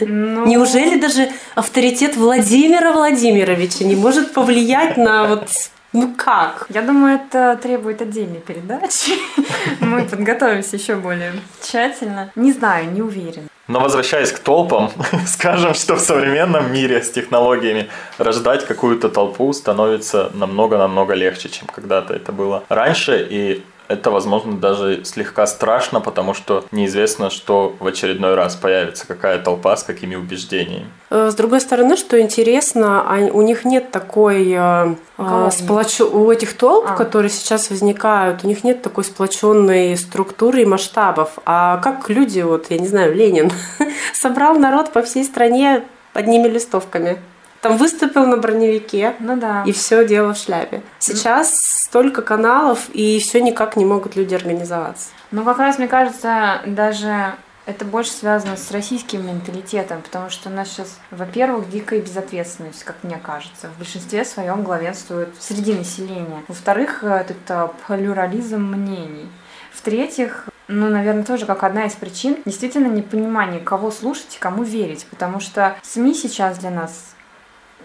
Ну, 0.00 0.44
Неужели 0.46 1.00
даже 1.00 1.30
авторитет 1.54 2.16
Владимира 2.16 2.92
Владимировича 2.92 3.84
не 3.84 3.96
может 3.96 4.34
повлиять 4.34 4.96
на 4.96 5.24
вот... 5.24 5.48
Ну 5.92 6.14
как? 6.14 6.66
Я 6.68 6.82
думаю, 6.82 7.14
это 7.14 7.58
требует 7.62 8.02
отдельной 8.02 8.40
передачи. 8.40 9.12
Мы 9.80 10.04
подготовимся 10.04 10.76
еще 10.76 10.96
более 10.96 11.32
тщательно. 11.62 12.30
Не 12.36 12.52
знаю, 12.52 12.92
не 12.92 13.00
уверена. 13.00 13.48
Но 13.68 13.80
возвращаясь 13.80 14.30
к 14.30 14.38
толпам, 14.38 14.90
скажем, 15.26 15.74
что 15.74 15.96
в 15.96 16.00
современном 16.00 16.70
мире 16.72 17.02
с 17.02 17.10
технологиями 17.10 17.88
рождать 18.18 18.66
какую-то 18.66 19.08
толпу 19.08 19.52
становится 19.54 20.30
намного-намного 20.34 21.14
легче, 21.14 21.48
чем 21.48 21.66
когда-то 21.68 22.12
это 22.12 22.30
было 22.30 22.64
раньше. 22.68 23.26
И 23.30 23.64
это, 23.88 24.10
возможно, 24.10 24.56
даже 24.56 25.04
слегка 25.04 25.46
страшно, 25.46 26.00
потому 26.00 26.34
что 26.34 26.64
неизвестно, 26.72 27.30
что 27.30 27.74
в 27.78 27.86
очередной 27.86 28.34
раз 28.34 28.56
появится, 28.56 29.06
какая 29.06 29.38
толпа 29.38 29.76
с 29.76 29.82
какими 29.82 30.14
убеждениями. 30.14 30.86
Э, 31.10 31.30
с 31.30 31.34
другой 31.34 31.60
стороны, 31.60 31.96
что 31.96 32.20
интересно, 32.20 33.04
у 33.32 33.42
них 33.42 33.64
нет 33.64 33.90
такой 33.90 34.50
э, 34.52 34.94
э 35.18 35.50
сплоч... 35.52 36.00
у 36.00 36.30
этих 36.30 36.54
толп, 36.54 36.86
а. 36.88 36.94
которые 36.94 37.30
сейчас 37.30 37.70
возникают, 37.70 38.44
у 38.44 38.48
них 38.48 38.64
нет 38.64 38.82
такой 38.82 39.04
сплоченной 39.04 39.96
структуры 39.96 40.62
и 40.62 40.64
масштабов. 40.64 41.38
А 41.44 41.78
как 41.78 42.08
люди, 42.08 42.40
вот 42.40 42.70
я 42.70 42.78
не 42.78 42.88
знаю, 42.88 43.14
Ленин 43.14 43.50
собрал 44.14 44.58
народ 44.58 44.92
по 44.92 45.02
всей 45.02 45.24
стране 45.24 45.84
одними 46.12 46.48
листовками. 46.48 47.18
Там 47.66 47.78
выступил 47.78 48.26
на 48.26 48.36
броневике, 48.36 49.14
ну 49.18 49.36
да. 49.36 49.64
и 49.66 49.72
все 49.72 50.06
дело 50.06 50.34
в 50.34 50.38
шляпе. 50.38 50.82
Сейчас 51.00 51.52
столько 51.56 52.22
каналов, 52.22 52.88
и 52.92 53.18
все 53.18 53.42
никак 53.42 53.74
не 53.76 53.84
могут 53.84 54.14
люди 54.14 54.34
организоваться. 54.34 55.08
Ну, 55.32 55.42
как 55.44 55.58
раз, 55.58 55.78
мне 55.78 55.88
кажется, 55.88 56.60
даже 56.64 57.34
это 57.66 57.84
больше 57.84 58.12
связано 58.12 58.56
с 58.56 58.70
российским 58.70 59.26
менталитетом, 59.26 60.00
потому 60.00 60.30
что 60.30 60.48
у 60.48 60.52
нас 60.52 60.68
сейчас, 60.68 61.00
во-первых, 61.10 61.68
дикая 61.68 62.00
безответственность, 62.00 62.84
как 62.84 62.96
мне 63.02 63.18
кажется. 63.20 63.68
В 63.74 63.78
большинстве 63.78 64.24
своем 64.24 64.62
главенствует 64.62 65.30
среди 65.40 65.74
населения. 65.74 66.44
Во-вторых, 66.46 67.02
это 67.02 67.72
плюрализм 67.88 68.62
мнений. 68.62 69.28
В-третьих, 69.72 70.46
ну, 70.68 70.88
наверное, 70.88 71.24
тоже 71.24 71.46
как 71.46 71.64
одна 71.64 71.86
из 71.86 71.94
причин 71.94 72.38
действительно 72.44 72.86
непонимание, 72.86 73.58
кого 73.58 73.90
слушать 73.90 74.36
и 74.36 74.38
кому 74.38 74.62
верить, 74.62 75.04
потому 75.10 75.40
что 75.40 75.76
СМИ 75.82 76.14
сейчас 76.14 76.58
для 76.58 76.70
нас 76.70 77.15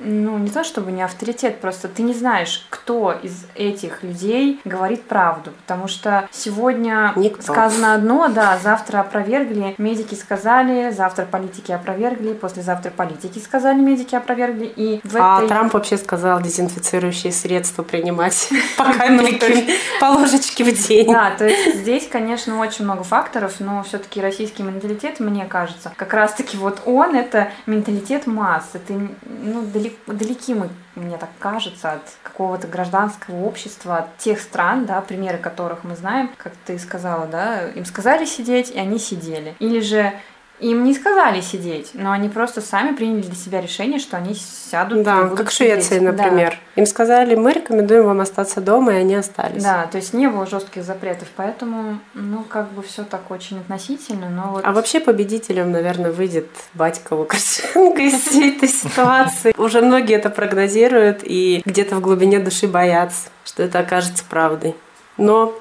ну, 0.03 0.37
не 0.37 0.49
то 0.49 0.63
чтобы 0.63 0.91
не 0.91 1.01
авторитет, 1.03 1.59
просто 1.59 1.87
ты 1.87 2.03
не 2.03 2.13
знаешь, 2.13 2.65
кто 2.69 3.11
из 3.11 3.45
этих 3.55 4.03
людей 4.03 4.59
говорит 4.65 5.03
правду, 5.03 5.51
потому 5.65 5.87
что 5.87 6.27
сегодня 6.31 7.13
Никто. 7.15 7.41
сказано 7.41 7.93
одно, 7.93 8.27
да, 8.27 8.57
завтра 8.61 8.99
опровергли, 8.99 9.75
медики 9.77 10.15
сказали, 10.15 10.91
завтра 10.91 11.25
политики 11.25 11.71
опровергли, 11.71 12.33
послезавтра 12.33 12.91
политики 12.91 13.39
сказали, 13.39 13.79
медики 13.79 14.15
опровергли, 14.15 14.65
и 14.65 15.01
в 15.03 15.15
А 15.17 15.37
этой... 15.37 15.49
Трамп 15.49 15.73
вообще 15.73 15.97
сказал 15.97 16.41
дезинфицирующие 16.41 17.31
средства 17.31 17.83
принимать 17.83 18.49
по 18.77 18.85
капельке, 18.85 19.75
по 19.99 20.05
ложечке 20.05 20.63
в 20.63 20.87
день. 20.87 21.11
Да, 21.11 21.31
то 21.37 21.47
есть 21.47 21.81
здесь, 21.81 22.07
конечно, 22.07 22.59
очень 22.59 22.85
много 22.85 23.03
факторов, 23.03 23.55
но 23.59 23.83
все-таки 23.83 24.21
российский 24.21 24.63
менталитет, 24.63 25.19
мне 25.19 25.45
кажется, 25.45 25.91
как 25.95 26.13
раз-таки 26.13 26.57
вот 26.57 26.81
он, 26.85 27.15
это 27.15 27.49
менталитет 27.65 28.27
масс, 28.27 28.69
это, 28.73 28.93
ну, 28.93 29.61
далеко, 29.61 29.90
далеки 30.07 30.53
мы, 30.53 30.69
мне 30.95 31.17
так 31.17 31.29
кажется, 31.39 31.93
от 31.93 32.01
какого-то 32.23 32.67
гражданского 32.67 33.43
общества, 33.45 33.97
от 33.97 34.17
тех 34.17 34.39
стран, 34.39 34.85
да, 34.85 35.01
примеры 35.01 35.37
которых 35.37 35.83
мы 35.83 35.95
знаем, 35.95 36.29
как 36.37 36.53
ты 36.65 36.77
сказала, 36.79 37.27
да, 37.27 37.69
им 37.69 37.85
сказали 37.85 38.25
сидеть, 38.25 38.71
и 38.71 38.79
они 38.79 38.99
сидели. 38.99 39.55
Или 39.59 39.79
же 39.79 40.13
им 40.61 40.83
не 40.83 40.93
сказали 40.93 41.41
сидеть, 41.41 41.91
но 41.93 42.11
они 42.11 42.29
просто 42.29 42.61
сами 42.61 42.95
приняли 42.95 43.21
для 43.21 43.35
себя 43.35 43.61
решение, 43.61 43.99
что 43.99 44.17
они 44.17 44.35
сядут. 44.35 45.03
Да, 45.03 45.27
как 45.29 45.49
в 45.49 45.51
Швеции, 45.51 45.99
например. 45.99 46.51
Да. 46.75 46.81
Им 46.81 46.85
сказали, 46.85 47.35
мы 47.35 47.51
рекомендуем 47.53 48.05
вам 48.05 48.21
остаться 48.21 48.61
дома, 48.61 48.93
и 48.93 48.97
они 48.97 49.15
остались. 49.15 49.63
Да, 49.63 49.87
то 49.87 49.97
есть 49.97 50.13
не 50.13 50.27
было 50.27 50.45
жестких 50.45 50.83
запретов, 50.83 51.27
поэтому, 51.35 51.99
ну, 52.13 52.43
как 52.43 52.71
бы 52.71 52.83
все 52.83 53.03
так 53.03 53.31
очень 53.31 53.59
относительно, 53.59 54.29
но 54.29 54.51
вот... 54.51 54.61
А 54.63 54.71
вообще 54.71 54.99
победителем, 54.99 55.71
наверное, 55.71 56.11
выйдет 56.11 56.47
батька 56.75 57.13
Лукашенко 57.13 58.01
из 58.01 58.21
всей 58.21 58.55
этой 58.55 58.69
ситуации. 58.69 59.53
Уже 59.57 59.81
многие 59.81 60.15
это 60.15 60.29
прогнозируют 60.29 61.21
и 61.23 61.61
где-то 61.65 61.95
в 61.95 62.01
глубине 62.01 62.39
души 62.39 62.67
боятся, 62.67 63.29
что 63.45 63.63
это 63.63 63.79
окажется 63.79 64.23
правдой. 64.29 64.75
Но 65.17 65.53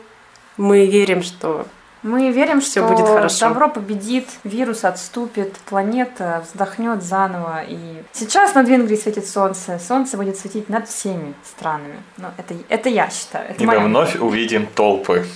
мы 0.57 0.87
верим, 0.87 1.23
что 1.23 1.67
мы 2.03 2.31
верим, 2.31 2.61
что 2.61 2.83
будет 2.83 3.07
хорошо. 3.07 3.49
добро 3.49 3.69
победит, 3.69 4.27
вирус 4.45 4.85
отступит, 4.85 5.55
планета 5.69 6.45
вздохнет 6.47 7.03
заново. 7.03 7.63
И 7.69 8.03
сейчас 8.13 8.55
над 8.55 8.69
Венгрией 8.69 9.01
светит 9.01 9.27
солнце. 9.27 9.79
Солнце 9.79 10.17
будет 10.17 10.39
светить 10.39 10.69
над 10.69 10.89
всеми 10.89 11.35
странами. 11.45 11.97
Ну, 12.17 12.29
это, 12.39 12.55
это 12.69 12.89
я 12.89 13.11
считаю. 13.11 13.51
Это 13.51 13.63
и 13.63 13.67
мы 13.67 13.79
вновь 13.79 14.17
увидим 14.17 14.67
толпы. 14.67 15.27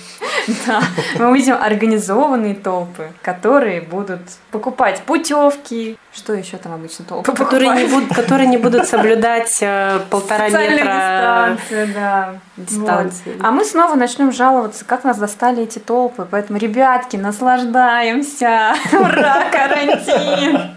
Да, 0.67 0.79
мы 1.17 1.31
увидим 1.31 1.55
организованные 1.55 2.53
толпы, 2.53 3.09
которые 3.23 3.81
будут 3.81 4.21
покупать 4.51 5.01
путевки. 5.01 5.97
Что 6.15 6.33
еще 6.33 6.57
там 6.57 6.73
обычно 6.73 7.03
толпы 7.03 7.33
которые 7.33 7.71
не, 7.71 7.85
будут, 7.85 8.15
которые 8.15 8.47
не 8.47 8.55
будут 8.55 8.87
соблюдать 8.87 9.57
э, 9.59 9.99
полтора 10.09 10.47
метра 10.47 11.57
дистанции, 11.57 11.93
да. 11.93 12.33
дистанции. 12.55 13.33
Вот. 13.33 13.45
А 13.45 13.51
мы 13.51 13.65
снова 13.65 13.95
начнем 13.95 14.31
жаловаться, 14.31 14.85
как 14.85 15.03
нас 15.03 15.17
достали 15.17 15.63
эти 15.63 15.79
толпы. 15.79 16.25
Поэтому, 16.29 16.57
ребятки, 16.57 17.17
наслаждаемся. 17.17 18.75
Ура, 18.93 19.49
карантин! 19.51 20.71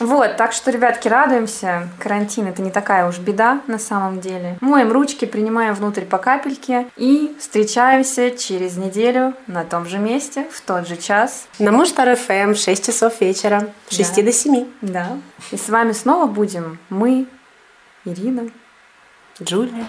Вот, 0.00 0.36
так 0.36 0.52
что, 0.52 0.70
ребятки, 0.70 1.08
радуемся. 1.08 1.88
Карантин 1.98 2.46
это 2.46 2.62
не 2.62 2.70
такая 2.70 3.06
уж 3.06 3.18
беда 3.18 3.60
на 3.66 3.78
самом 3.78 4.20
деле. 4.20 4.56
Моем 4.60 4.90
ручки, 4.90 5.26
принимаем 5.26 5.74
внутрь 5.74 6.04
по 6.04 6.18
капельке 6.18 6.86
и 6.96 7.36
встречаемся 7.38 8.30
через 8.30 8.76
неделю 8.76 9.34
на 9.46 9.64
том 9.64 9.86
же 9.86 9.98
месте, 9.98 10.46
в 10.50 10.60
тот 10.62 10.88
же 10.88 10.96
час. 10.96 11.46
На 11.58 11.70
Муштар 11.70 12.16
ФМ 12.16 12.54
6 12.54 12.86
часов 12.86 13.20
вечера, 13.20 13.68
с 13.88 13.96
6 13.96 14.16
да. 14.16 14.22
до 14.22 14.32
7. 14.32 14.66
Да. 14.80 15.06
И 15.50 15.56
с 15.56 15.68
вами 15.68 15.92
снова 15.92 16.26
будем 16.26 16.78
мы, 16.88 17.26
Ирина, 18.04 18.48
Джулия. 19.42 19.86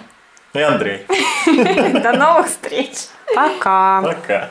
И 0.52 0.60
Андрей. 0.60 1.06
До 2.02 2.12
новых 2.12 2.48
встреч. 2.48 3.06
Пока. 3.34 4.02
Пока. 4.02 4.50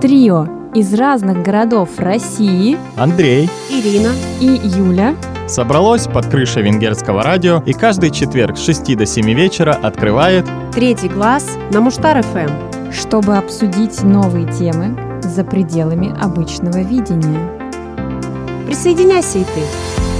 Трио 0.00 0.46
из 0.74 0.94
разных 0.94 1.42
городов 1.42 1.90
России. 1.98 2.78
Андрей, 2.96 3.50
Ирина. 3.68 4.12
И 4.40 4.46
Юля. 4.46 5.14
Собралось 5.46 6.06
под 6.06 6.24
крышей 6.26 6.62
венгерского 6.62 7.22
радио 7.22 7.62
и 7.66 7.74
каждый 7.74 8.10
четверг 8.10 8.56
с 8.56 8.64
6 8.64 8.96
до 8.96 9.04
7 9.04 9.30
вечера 9.34 9.72
открывает 9.72 10.46
Третий 10.72 11.10
глаз 11.10 11.46
на 11.70 11.82
Муштар 11.82 12.22
ФМ, 12.22 12.90
чтобы 12.92 13.36
обсудить 13.36 14.02
новые 14.02 14.50
темы 14.50 15.20
за 15.22 15.44
пределами 15.44 16.14
обычного 16.18 16.78
видения. 16.78 17.50
Присоединяйся 18.66 19.40
и 19.40 19.44
ты. 19.44 20.19